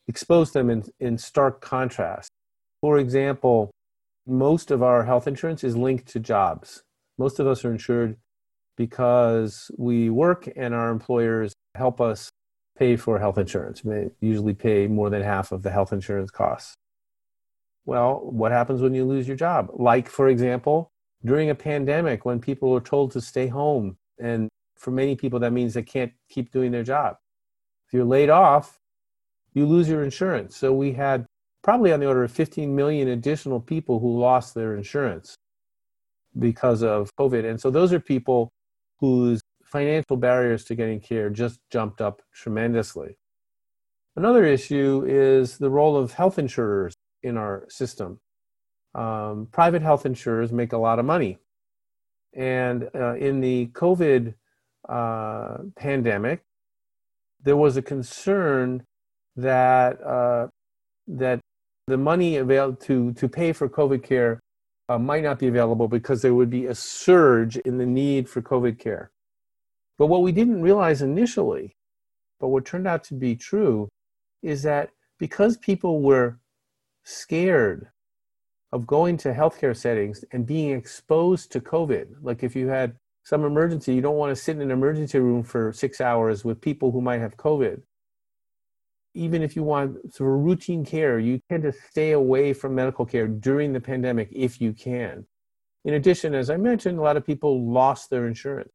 expose 0.07 0.53
them 0.53 0.69
in, 0.69 0.85
in 0.99 1.17
stark 1.17 1.61
contrast. 1.61 2.31
For 2.81 2.97
example, 2.97 3.71
most 4.25 4.71
of 4.71 4.81
our 4.83 5.03
health 5.03 5.27
insurance 5.27 5.63
is 5.63 5.75
linked 5.75 6.07
to 6.09 6.19
jobs. 6.19 6.83
Most 7.17 7.39
of 7.39 7.47
us 7.47 7.65
are 7.65 7.71
insured 7.71 8.17
because 8.77 9.69
we 9.77 10.09
work 10.09 10.47
and 10.55 10.73
our 10.73 10.89
employers 10.89 11.53
help 11.75 11.99
us 11.99 12.31
pay 12.77 12.95
for 12.95 13.19
health 13.19 13.37
insurance. 13.37 13.83
We 13.83 14.09
usually 14.21 14.53
pay 14.53 14.87
more 14.87 15.09
than 15.09 15.21
half 15.21 15.51
of 15.51 15.63
the 15.63 15.71
health 15.71 15.91
insurance 15.91 16.31
costs. 16.31 16.75
Well, 17.85 18.21
what 18.23 18.51
happens 18.51 18.81
when 18.81 18.93
you 18.93 19.03
lose 19.03 19.27
your 19.27 19.35
job? 19.35 19.69
Like, 19.73 20.07
for 20.07 20.29
example, 20.29 20.91
during 21.25 21.49
a 21.49 21.55
pandemic 21.55 22.23
when 22.23 22.39
people 22.39 22.73
are 22.75 22.81
told 22.81 23.11
to 23.11 23.21
stay 23.21 23.47
home. 23.47 23.97
And 24.19 24.47
for 24.75 24.91
many 24.91 25.15
people, 25.15 25.39
that 25.39 25.51
means 25.51 25.73
they 25.73 25.83
can't 25.83 26.13
keep 26.29 26.51
doing 26.51 26.71
their 26.71 26.83
job. 26.83 27.17
If 27.87 27.93
you're 27.93 28.05
laid 28.05 28.29
off, 28.29 28.79
you 29.53 29.65
lose 29.65 29.89
your 29.89 30.03
insurance. 30.03 30.55
So 30.55 30.71
we 30.71 30.93
had 30.93 31.25
probably 31.69 31.93
on 31.93 31.99
the 31.99 32.07
order 32.07 32.23
of 32.23 32.31
15 32.31 32.75
million 32.75 33.09
additional 33.09 33.59
people 33.59 33.99
who 33.99 34.19
lost 34.19 34.55
their 34.55 34.75
insurance 34.75 35.35
because 36.39 36.81
of 36.81 37.15
COVID. 37.19 37.47
And 37.47 37.61
so 37.61 37.69
those 37.69 37.93
are 37.93 37.99
people 37.99 38.49
whose 38.97 39.39
financial 39.63 40.17
barriers 40.17 40.63
to 40.63 40.73
getting 40.73 40.99
care 40.99 41.29
just 41.29 41.59
jumped 41.69 42.01
up 42.01 42.23
tremendously. 42.33 43.17
Another 44.15 44.45
issue 44.45 45.05
is 45.07 45.59
the 45.59 45.69
role 45.69 45.95
of 45.95 46.13
health 46.13 46.39
insurers 46.39 46.95
in 47.21 47.37
our 47.37 47.65
system. 47.69 48.19
Um, 48.95 49.47
private 49.51 49.83
health 49.83 50.07
insurers 50.07 50.51
make 50.51 50.73
a 50.73 50.77
lot 50.79 50.97
of 50.97 51.05
money. 51.05 51.37
And 52.33 52.89
uh, 52.95 53.13
in 53.13 53.41
the 53.41 53.67
COVID 53.73 54.33
uh, 54.89 55.57
pandemic, 55.75 56.43
there 57.43 57.57
was 57.57 57.77
a 57.77 57.83
concern 57.83 58.87
that 59.35 60.01
uh, 60.01 60.47
that 61.07 61.41
the 61.89 61.97
money 61.97 62.37
available 62.37 62.77
to 62.77 63.13
to 63.13 63.27
pay 63.27 63.51
for 63.51 63.67
COVID 63.67 64.03
care 64.03 64.39
uh, 64.87 64.97
might 64.97 65.23
not 65.23 65.39
be 65.39 65.47
available 65.47 65.87
because 65.87 66.21
there 66.21 66.33
would 66.33 66.49
be 66.49 66.65
a 66.65 66.75
surge 66.75 67.57
in 67.57 67.77
the 67.77 67.85
need 67.85 68.29
for 68.29 68.41
COVID 68.41 68.79
care. 68.79 69.11
But 69.97 70.07
what 70.07 70.23
we 70.23 70.31
didn't 70.31 70.61
realize 70.61 71.01
initially, 71.01 71.75
but 72.39 72.47
what 72.47 72.65
turned 72.65 72.87
out 72.87 73.03
to 73.05 73.13
be 73.13 73.35
true, 73.35 73.89
is 74.41 74.63
that 74.63 74.89
because 75.17 75.57
people 75.57 76.01
were 76.01 76.39
scared 77.03 77.89
of 78.71 78.87
going 78.87 79.17
to 79.17 79.33
healthcare 79.33 79.75
settings 79.75 80.23
and 80.31 80.45
being 80.45 80.71
exposed 80.71 81.51
to 81.51 81.59
COVID, 81.59 82.15
like 82.21 82.43
if 82.43 82.55
you 82.55 82.67
had 82.67 82.95
some 83.23 83.43
emergency, 83.43 83.93
you 83.93 84.01
don't 84.01 84.15
want 84.15 84.35
to 84.35 84.41
sit 84.41 84.55
in 84.55 84.61
an 84.61 84.71
emergency 84.71 85.19
room 85.19 85.43
for 85.43 85.73
six 85.73 85.99
hours 86.01 86.45
with 86.45 86.61
people 86.61 86.91
who 86.91 87.01
might 87.01 87.19
have 87.19 87.37
COVID 87.37 87.81
even 89.19 89.43
if 89.43 89.55
you 89.55 89.63
want 89.63 90.13
sort 90.13 90.33
of 90.33 90.45
routine 90.45 90.85
care, 90.85 91.19
you 91.19 91.41
tend 91.49 91.63
to 91.63 91.73
stay 91.91 92.13
away 92.13 92.53
from 92.53 92.73
medical 92.73 93.05
care 93.05 93.27
during 93.27 93.73
the 93.73 93.79
pandemic 93.81 94.29
if 94.31 94.61
you 94.61 94.71
can. 94.71 95.25
In 95.83 95.95
addition, 95.95 96.33
as 96.33 96.49
I 96.49 96.55
mentioned, 96.57 96.97
a 96.97 97.01
lot 97.01 97.17
of 97.17 97.25
people 97.25 97.69
lost 97.69 98.09
their 98.09 98.27
insurance. 98.27 98.71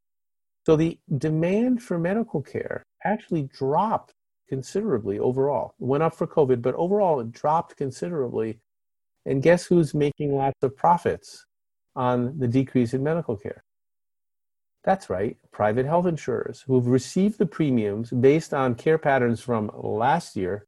So 0.66 0.76
the 0.76 0.98
demand 1.18 1.83
for 1.83 1.98
medical 1.98 2.42
care 2.42 2.85
actually 3.04 3.44
dropped 3.44 4.12
considerably 4.48 5.18
overall. 5.18 5.74
It 5.80 5.87
went 5.87 6.02
up 6.02 6.14
for 6.14 6.26
COVID, 6.26 6.61
but 6.61 6.74
overall 6.74 7.20
it 7.20 7.33
dropped 7.33 7.76
considerably. 7.76 8.61
And 9.26 9.42
guess 9.42 9.64
who's 9.64 9.94
making 9.94 10.35
lots 10.35 10.62
of 10.62 10.76
profits 10.76 11.46
on 11.96 12.38
the 12.38 12.48
decrease 12.48 12.92
in 12.92 13.02
medical 13.02 13.37
care? 13.37 13.63
That's 14.85 15.09
right, 15.09 15.38
private 15.51 15.87
health 15.87 16.07
insurers 16.07 16.62
who've 16.66 16.87
received 16.87 17.38
the 17.38 17.47
premiums 17.47 18.11
based 18.11 18.53
on 18.53 18.75
care 18.75 18.99
patterns 18.99 19.40
from 19.40 19.70
last 19.75 20.37
year. 20.37 20.66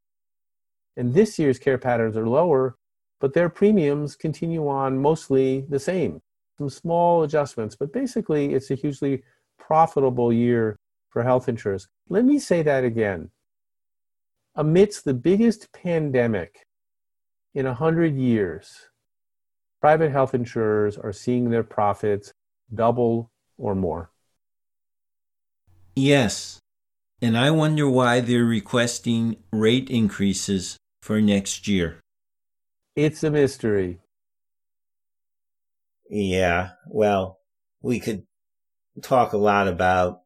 And 0.96 1.12
this 1.12 1.38
year's 1.38 1.58
care 1.58 1.76
patterns 1.76 2.16
are 2.16 2.26
lower, 2.26 2.78
but 3.20 3.34
their 3.34 3.50
premiums 3.50 4.16
continue 4.16 4.66
on 4.68 4.98
mostly 4.98 5.66
the 5.68 5.78
same. 5.78 6.22
Some 6.56 6.70
small 6.70 7.24
adjustments, 7.24 7.76
but 7.76 7.92
basically 7.92 8.54
it's 8.54 8.70
a 8.70 8.74
hugely 8.74 9.22
profitable 9.58 10.32
year 10.32 10.78
for 11.10 11.22
health 11.22 11.46
insurers. 11.46 11.88
Let 12.08 12.24
me 12.24 12.38
say 12.38 12.62
that 12.62 12.84
again. 12.84 13.30
Amidst 14.54 15.04
the 15.04 15.12
biggest 15.12 15.70
pandemic 15.72 16.66
in 17.54 17.66
100 17.66 18.14
years, 18.14 18.88
private 19.82 20.10
health 20.10 20.34
insurers 20.34 20.96
are 20.96 21.12
seeing 21.12 21.50
their 21.50 21.62
profits 21.62 22.32
double 22.74 23.30
or 23.58 23.74
more. 23.74 24.10
Yes, 25.94 26.60
and 27.22 27.36
I 27.36 27.50
wonder 27.50 27.88
why 27.88 28.20
they're 28.20 28.44
requesting 28.44 29.36
rate 29.50 29.88
increases 29.88 30.76
for 31.00 31.20
next 31.20 31.66
year. 31.66 32.00
It's 32.94 33.22
a 33.22 33.30
mystery. 33.30 33.98
Yeah, 36.10 36.70
well, 36.86 37.40
we 37.82 38.00
could 38.00 38.26
talk 39.02 39.32
a 39.32 39.38
lot 39.38 39.68
about 39.68 40.22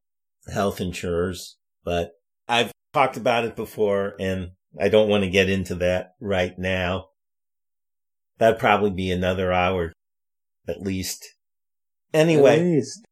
health 0.53 0.81
insurers, 0.81 1.57
but 1.85 2.12
I've 2.49 2.73
talked 2.93 3.16
about 3.16 3.45
it 3.45 3.57
before 3.57 4.14
and 4.19 4.53
I 4.81 4.88
don't 4.88 5.09
want 5.09 5.25
to 5.25 5.31
get 5.31 5.49
into 5.49 5.75
that 5.77 6.14
right 6.21 6.57
now. 6.59 7.09
That'd 8.38 8.59
probably 8.59 8.90
be 8.90 9.11
another 9.11 9.53
hour 9.53 9.93
at 10.69 10.81
least. 10.81 11.35
Anyway, 12.12 12.59
at 12.59 12.64
least. 12.64 13.05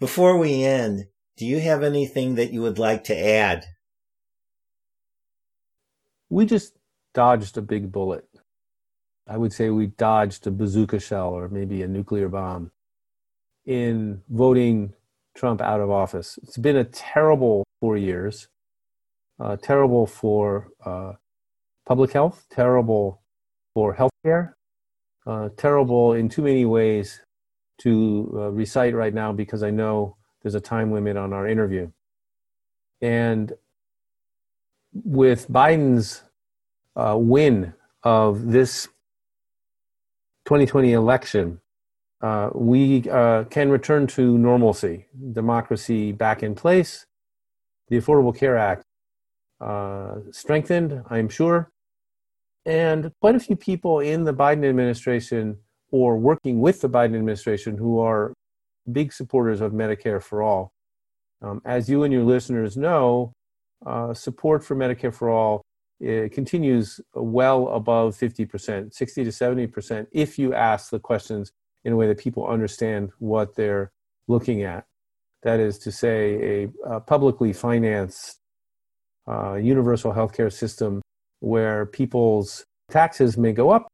Before 0.00 0.38
we 0.38 0.64
end, 0.64 1.06
do 1.36 1.46
you 1.46 1.60
have 1.60 1.82
anything 1.82 2.34
that 2.34 2.52
you 2.52 2.62
would 2.62 2.78
like 2.78 3.04
to 3.04 3.16
add? 3.16 3.66
We 6.30 6.46
just 6.46 6.74
dodged 7.12 7.58
a 7.58 7.62
big 7.62 7.92
bullet. 7.92 8.26
I 9.28 9.36
would 9.36 9.52
say 9.52 9.68
we 9.68 9.88
dodged 9.88 10.46
a 10.46 10.50
bazooka 10.50 10.98
shell 10.98 11.28
or 11.28 11.48
maybe 11.48 11.82
a 11.82 11.88
nuclear 11.88 12.28
bomb 12.28 12.72
in 13.66 14.22
voting 14.28 14.94
Trump 15.34 15.60
out 15.60 15.80
of 15.80 15.90
office. 15.90 16.38
It's 16.42 16.56
been 16.56 16.76
a 16.76 16.84
terrible 16.84 17.66
four 17.78 17.96
years, 17.96 18.48
uh, 19.38 19.56
terrible 19.56 20.06
for 20.06 20.68
uh, 20.84 21.12
public 21.86 22.12
health, 22.12 22.46
terrible 22.50 23.20
for 23.74 23.94
healthcare, 23.94 24.54
uh, 25.26 25.50
terrible 25.56 26.14
in 26.14 26.28
too 26.28 26.42
many 26.42 26.64
ways 26.64 27.20
to 27.80 28.30
uh, 28.34 28.50
recite 28.50 28.94
right 28.94 29.12
now 29.12 29.32
because 29.32 29.62
I 29.62 29.70
know 29.70 30.16
there's 30.42 30.54
a 30.54 30.60
time 30.60 30.92
limit 30.92 31.16
on 31.16 31.32
our 31.32 31.46
interview. 31.46 31.90
And 33.00 33.52
with 34.92 35.48
Biden's 35.50 36.22
uh, 36.96 37.16
win 37.18 37.72
of 38.02 38.50
this 38.50 38.86
2020 40.44 40.92
election, 40.92 41.60
uh, 42.20 42.50
we 42.54 43.08
uh, 43.08 43.44
can 43.44 43.70
return 43.70 44.06
to 44.06 44.36
normalcy, 44.36 45.06
democracy 45.32 46.12
back 46.12 46.42
in 46.42 46.54
place, 46.54 47.06
the 47.88 47.96
Affordable 47.96 48.36
Care 48.36 48.58
Act 48.58 48.84
uh, 49.60 50.16
strengthened, 50.30 51.02
I'm 51.08 51.28
sure, 51.30 51.70
and 52.66 53.10
quite 53.20 53.36
a 53.36 53.40
few 53.40 53.56
people 53.56 54.00
in 54.00 54.24
the 54.24 54.34
Biden 54.34 54.68
administration 54.68 55.58
or 55.90 56.16
working 56.16 56.60
with 56.60 56.80
the 56.80 56.88
Biden 56.88 57.16
administration 57.16 57.76
who 57.76 57.98
are 58.00 58.32
big 58.90 59.12
supporters 59.12 59.60
of 59.60 59.72
Medicare 59.72 60.22
for 60.22 60.42
all. 60.42 60.72
Um, 61.42 61.60
as 61.64 61.88
you 61.88 62.02
and 62.02 62.12
your 62.12 62.24
listeners 62.24 62.76
know, 62.76 63.32
uh, 63.86 64.12
support 64.12 64.62
for 64.64 64.76
Medicare 64.76 65.14
for 65.14 65.30
all 65.30 65.62
continues 66.00 67.00
well 67.14 67.68
above 67.68 68.16
50%, 68.16 68.92
60 68.94 69.24
to 69.24 69.30
70%, 69.30 70.06
if 70.12 70.38
you 70.38 70.54
ask 70.54 70.90
the 70.90 70.98
questions 70.98 71.52
in 71.84 71.92
a 71.92 71.96
way 71.96 72.06
that 72.06 72.18
people 72.18 72.46
understand 72.46 73.10
what 73.18 73.54
they're 73.54 73.90
looking 74.26 74.62
at. 74.62 74.86
That 75.42 75.60
is 75.60 75.78
to 75.80 75.92
say, 75.92 76.64
a, 76.84 76.94
a 76.96 77.00
publicly 77.00 77.52
financed 77.52 78.38
uh, 79.28 79.54
universal 79.54 80.12
healthcare 80.12 80.52
system 80.52 81.02
where 81.40 81.86
people's 81.86 82.64
taxes 82.90 83.38
may 83.38 83.52
go 83.52 83.70
up, 83.70 83.88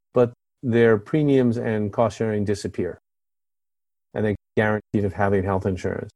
their 0.63 0.99
premiums 0.99 1.57
and 1.57 1.93
cost 1.93 2.19
sharing 2.19 2.45
disappear. 2.45 2.99
And 4.15 4.25
they're 4.25 4.37
guaranteed 4.57 5.05
of 5.05 5.13
having 5.13 5.45
health 5.45 5.67
insurance. 5.67 6.11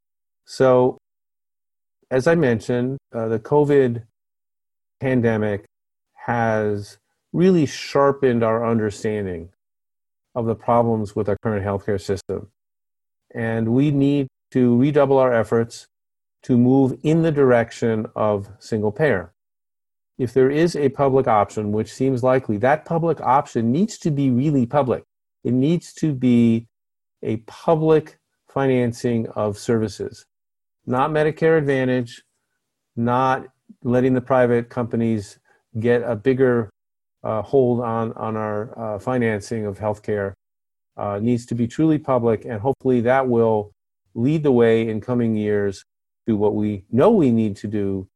So, 0.44 0.98
as 2.11 2.26
I 2.26 2.35
mentioned, 2.35 2.98
uh, 3.12 3.29
the 3.29 3.38
COVID 3.38 4.03
pandemic 5.00 5.64
has 6.14 6.98
really 7.33 7.66
sharpened 7.66 8.42
our 8.42 8.66
understanding 8.66 9.50
of 10.35 10.46
the 10.46 10.55
problems 10.55 11.14
with 11.14 11.29
our 11.29 11.37
current 11.42 11.64
healthcare 11.64 12.00
system. 12.00 12.48
And 13.33 13.68
we 13.68 13.90
need 13.90 14.29
to 14.50 14.76
redouble 14.76 15.18
our 15.18 15.33
efforts 15.33 15.87
to 16.42 16.57
move 16.57 16.98
in 17.03 17.22
the 17.22 17.33
direction 17.33 18.07
of 18.16 18.48
single 18.59 18.92
payer. 18.92 19.33
If 20.20 20.35
there 20.35 20.50
is 20.50 20.76
a 20.76 20.90
public 20.90 21.26
option, 21.26 21.72
which 21.72 21.90
seems 21.90 22.22
likely, 22.22 22.59
that 22.59 22.85
public 22.85 23.22
option 23.22 23.72
needs 23.72 23.96
to 24.00 24.11
be 24.11 24.30
really 24.30 24.66
public. 24.66 25.04
It 25.44 25.54
needs 25.54 25.94
to 25.94 26.12
be 26.12 26.66
a 27.22 27.38
public 27.46 28.18
financing 28.46 29.28
of 29.28 29.56
services, 29.56 30.26
not 30.85 31.11
Medicare 31.11 31.56
Advantage, 31.56 32.22
not 32.96 33.46
letting 33.83 34.12
the 34.12 34.20
private 34.20 34.68
companies 34.68 35.38
get 35.78 36.02
a 36.02 36.16
bigger 36.16 36.68
uh, 37.24 37.40
hold 37.40 37.80
on, 37.80 38.12
on 38.12 38.37
our 38.37 38.78
uh, 38.78 38.98
financing 38.98 39.64
of 39.64 39.78
healthcare. 39.78 40.35
Uh, 40.98 41.18
needs 41.18 41.46
to 41.46 41.54
be 41.54 41.66
truly 41.66 41.96
public, 41.96 42.44
and 42.44 42.61
hopefully 42.61 43.00
that 43.00 43.26
will 43.26 43.72
lead 44.14 44.42
the 44.42 44.53
way 44.53 44.86
in 44.86 45.01
coming 45.01 45.34
years 45.34 45.82
to 46.26 46.36
what 46.36 46.55
we 46.55 46.84
know 46.90 47.11
we 47.11 47.30
need 47.30 47.57
to 47.57 47.66
do, 47.66 48.07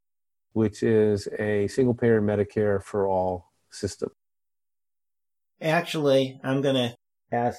which 0.54 0.82
is 0.82 1.28
a 1.38 1.68
single 1.68 1.94
payer 1.94 2.22
Medicare 2.22 2.82
for 2.82 3.06
all 3.06 3.52
system. 3.70 4.10
Actually, 5.60 6.40
I'm 6.42 6.62
going 6.62 6.76
to 6.76 6.96
ask 7.30 7.58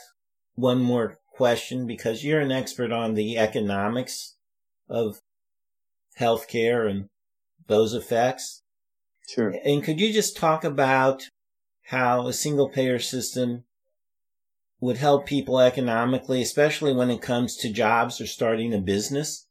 one 0.56 0.82
more 0.82 1.20
question 1.32 1.86
because 1.86 2.24
you're 2.24 2.40
an 2.40 2.52
expert 2.52 2.92
on 2.92 3.14
the 3.14 3.38
economics 3.38 4.36
of 4.90 5.22
healthcare 6.20 6.90
and 6.90 7.10
those 7.68 7.94
effects. 7.94 8.64
Sure. 9.28 9.54
And 9.66 9.84
could 9.84 10.00
you 10.00 10.14
just 10.14 10.38
talk 10.38 10.64
about 10.64 11.30
how 11.88 12.28
a 12.28 12.34
single 12.34 12.70
payer 12.70 13.00
system 13.00 13.66
would 14.80 14.98
help 14.98 15.26
people 15.26 15.60
economically, 15.60 16.42
especially 16.42 16.94
when 16.94 17.10
it 17.10 17.22
comes 17.22 17.58
to 17.58 17.72
jobs 17.72 18.22
or 18.22 18.28
starting 18.28 18.74
a 18.74 18.80
business? 18.80 19.48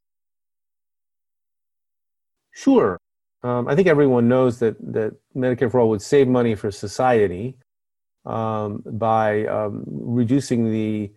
Sure. 2.53 2.99
Um, 3.45 3.69
I 3.69 3.77
think 3.77 3.89
everyone 3.89 4.27
knows 4.27 4.59
that, 4.61 4.75
that 4.95 5.15
Medicare 5.37 5.71
for 5.71 5.79
All 5.81 5.91
would 5.91 6.01
save 6.01 6.27
money 6.27 6.55
for 6.55 6.71
society 6.71 7.59
um, 8.25 8.83
by 8.87 9.45
um, 9.47 9.85
reducing 9.87 10.73
the 10.73 11.13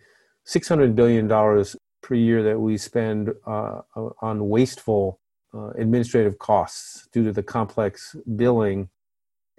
$600 0.46 0.94
billion 0.94 1.30
per 1.30 2.16
year 2.16 2.44
that 2.44 2.60
we 2.60 2.78
spend 2.78 3.34
uh, 3.46 3.80
on 4.22 4.50
wasteful 4.50 5.22
uh, 5.54 5.70
administrative 5.78 6.38
costs 6.38 7.08
due 7.14 7.24
to 7.24 7.32
the 7.32 7.42
complex 7.42 8.14
billing 8.36 8.90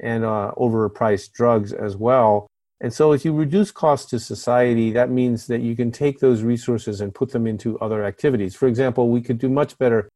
and 0.01 0.23
uh, 0.23 0.53
overpriced 0.59 1.33
drugs 1.33 1.73
as 1.73 1.97
well. 1.97 2.47
And 2.81 2.93
so, 2.93 3.13
if 3.13 3.25
you 3.25 3.33
reduce 3.33 3.73
costs 3.73 4.09
to 4.11 4.21
society, 4.21 4.93
that 4.93 5.11
means 5.11 5.49
that 5.49 5.63
you 5.63 5.75
can 5.75 5.91
take 5.91 6.21
those 6.21 6.43
resources 6.43 7.01
and 7.01 7.13
put 7.13 7.33
them 7.33 7.47
into 7.47 7.77
other 7.81 8.05
activities. 8.05 8.55
For 8.55 8.69
example, 8.69 9.09
we 9.09 9.21
could 9.21 9.39
do 9.39 9.49
much 9.49 9.77
better 9.79 10.09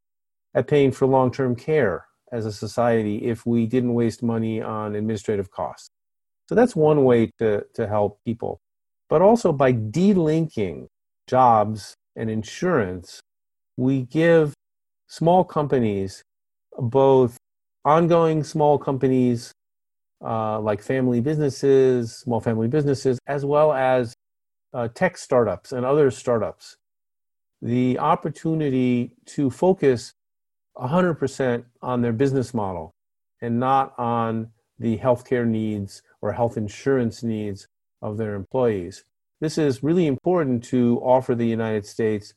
at 0.55 0.69
paying 0.69 0.93
for 0.93 1.07
long 1.07 1.33
term 1.33 1.57
care 1.57 2.07
as 2.33 2.47
a 2.47 2.53
society 2.53 3.19
if 3.19 3.47
we 3.47 3.67
didn't 3.67 3.95
waste 3.95 4.23
money 4.23 4.61
on 4.61 4.95
administrative 4.95 5.51
costs. 5.51 5.91
So, 6.49 6.55
that's 6.55 6.75
one 6.75 7.05
way 7.05 7.31
to, 7.39 7.65
to 7.75 7.87
help 7.87 8.19
people. 8.25 8.61
But 9.09 9.23
also 9.23 9.53
by 9.53 9.73
delinking 9.73 10.89
jobs 11.27 11.95
and 12.17 12.31
insurance, 12.31 13.21
we 13.77 14.03
give 14.03 14.55
small 15.07 15.45
companies, 15.45 16.23
both 16.79 17.37
ongoing 17.85 18.43
small 18.43 18.79
companies 18.79 19.53
uh, 20.25 20.61
like 20.61 20.83
family 20.83 21.21
businesses, 21.21 22.17
small 22.17 22.41
family 22.41 22.69
businesses, 22.69 23.19
as 23.27 23.45
well 23.45 23.73
as 23.73 24.15
uh, 24.73 24.89
tech 24.89 25.19
startups 25.19 25.73
and 25.73 25.85
other 25.85 26.11
startups, 26.11 26.77
the 27.61 27.99
opportunity 27.99 29.13
to 29.27 29.51
focus 29.51 30.13
100% 30.77 31.65
on 31.83 32.03
their 32.03 32.13
business 32.13 32.55
model 32.55 32.95
and 33.41 33.59
not 33.59 33.95
on 33.99 34.49
the 34.79 34.99
healthcare 34.99 35.47
needs 35.47 36.03
or 36.21 36.33
health 36.33 36.57
insurance 36.57 37.23
needs 37.23 37.69
of 38.01 38.17
their 38.17 38.35
employees. 38.35 39.05
This 39.41 39.59
is 39.59 39.83
really 39.83 40.07
important 40.07 40.65
to 40.65 41.01
offer 41.03 41.35
the 41.35 41.47
United 41.47 41.87
States 41.87 42.35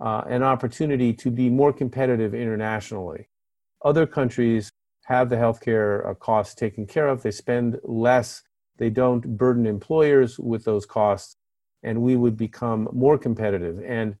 uh, 0.00 0.22
an 0.28 0.42
opportunity 0.42 1.12
to 1.12 1.30
be 1.30 1.48
more 1.48 1.72
competitive 1.72 2.34
internationally. 2.34 3.28
Other 3.84 4.06
countries 4.06 4.72
have 5.04 5.28
the 5.28 5.36
healthcare 5.36 6.08
uh, 6.08 6.14
costs 6.14 6.54
taken 6.54 6.86
care 6.86 7.08
of. 7.08 7.22
They 7.22 7.30
spend 7.30 7.78
less. 7.84 8.42
They 8.76 8.90
don't 8.90 9.36
burden 9.36 9.66
employers 9.66 10.38
with 10.38 10.64
those 10.64 10.86
costs, 10.86 11.36
and 11.82 12.02
we 12.02 12.16
would 12.16 12.36
become 12.36 12.88
more 12.92 13.18
competitive. 13.18 13.82
And 13.84 14.16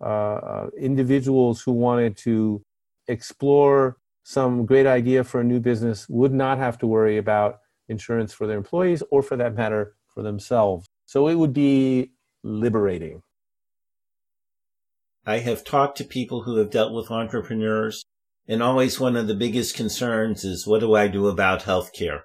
uh, 0.00 0.04
uh, 0.04 0.70
individuals 0.78 1.60
who 1.60 1.72
wanted 1.72 2.16
to 2.18 2.62
explore 3.08 3.96
some 4.22 4.66
great 4.66 4.86
idea 4.86 5.24
for 5.24 5.40
a 5.40 5.44
new 5.44 5.58
business 5.58 6.06
would 6.08 6.32
not 6.32 6.58
have 6.58 6.78
to 6.78 6.86
worry 6.86 7.16
about 7.16 7.60
insurance 7.88 8.32
for 8.32 8.46
their 8.46 8.58
employees 8.58 9.02
or, 9.10 9.22
for 9.22 9.36
that 9.36 9.54
matter, 9.54 9.94
for 10.06 10.22
themselves. 10.22 10.86
So 11.06 11.28
it 11.28 11.34
would 11.34 11.54
be 11.54 12.12
liberating. 12.42 13.22
I 15.26 15.38
have 15.38 15.64
talked 15.64 15.98
to 15.98 16.04
people 16.04 16.42
who 16.42 16.56
have 16.56 16.70
dealt 16.70 16.92
with 16.92 17.10
entrepreneurs 17.10 18.04
and 18.46 18.62
always 18.62 18.98
one 18.98 19.16
of 19.16 19.28
the 19.28 19.34
biggest 19.34 19.74
concerns 19.74 20.44
is 20.44 20.66
what 20.66 20.80
do 20.80 20.94
I 20.94 21.08
do 21.08 21.28
about 21.28 21.62
healthcare? 21.62 22.22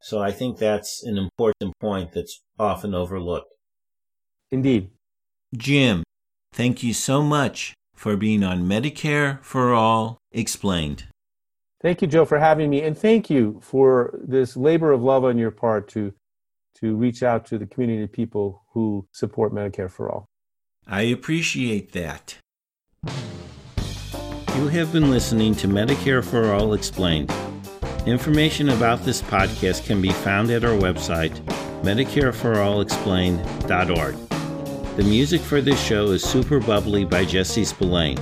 So 0.00 0.20
I 0.20 0.30
think 0.30 0.58
that's 0.58 1.02
an 1.04 1.18
important 1.18 1.78
point 1.80 2.12
that's 2.12 2.40
often 2.58 2.94
overlooked. 2.94 3.52
Indeed. 4.50 4.90
Jim, 5.56 6.04
thank 6.52 6.82
you 6.82 6.94
so 6.94 7.22
much 7.22 7.74
for 8.00 8.16
being 8.16 8.42
on 8.42 8.66
Medicare 8.66 9.40
for 9.44 9.72
All 9.74 10.22
Explained. 10.32 11.04
Thank 11.82 12.00
you, 12.00 12.08
Joe, 12.08 12.24
for 12.24 12.38
having 12.38 12.70
me. 12.70 12.80
And 12.80 12.96
thank 12.96 13.28
you 13.28 13.60
for 13.62 14.18
this 14.26 14.56
labor 14.56 14.92
of 14.92 15.02
love 15.02 15.22
on 15.22 15.36
your 15.36 15.50
part 15.50 15.86
to, 15.88 16.14
to 16.76 16.96
reach 16.96 17.22
out 17.22 17.44
to 17.46 17.58
the 17.58 17.66
community 17.66 18.02
of 18.02 18.10
people 18.10 18.64
who 18.72 19.06
support 19.12 19.52
Medicare 19.52 19.90
for 19.90 20.10
All. 20.10 20.30
I 20.86 21.02
appreciate 21.02 21.92
that. 21.92 22.38
You 23.04 24.68
have 24.68 24.94
been 24.94 25.10
listening 25.10 25.54
to 25.56 25.68
Medicare 25.68 26.24
for 26.24 26.54
All 26.54 26.72
Explained. 26.72 27.30
Information 28.06 28.70
about 28.70 29.04
this 29.04 29.20
podcast 29.20 29.84
can 29.84 30.00
be 30.00 30.10
found 30.10 30.50
at 30.50 30.64
our 30.64 30.72
website, 30.72 31.38
MedicareForAllExplained.org. 31.82 34.29
The 34.96 35.04
music 35.04 35.40
for 35.40 35.60
this 35.60 35.80
show 35.80 36.06
is 36.06 36.22
Super 36.22 36.58
Bubbly 36.58 37.04
by 37.04 37.24
Jesse 37.24 37.64
Spillane. 37.64 38.18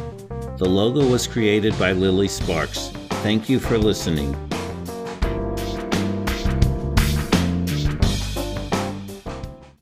The 0.58 0.68
logo 0.68 1.08
was 1.08 1.26
created 1.26 1.76
by 1.78 1.92
Lily 1.92 2.28
Sparks. 2.28 2.90
Thank 3.22 3.48
you 3.48 3.58
for 3.58 3.78
listening. 3.78 4.47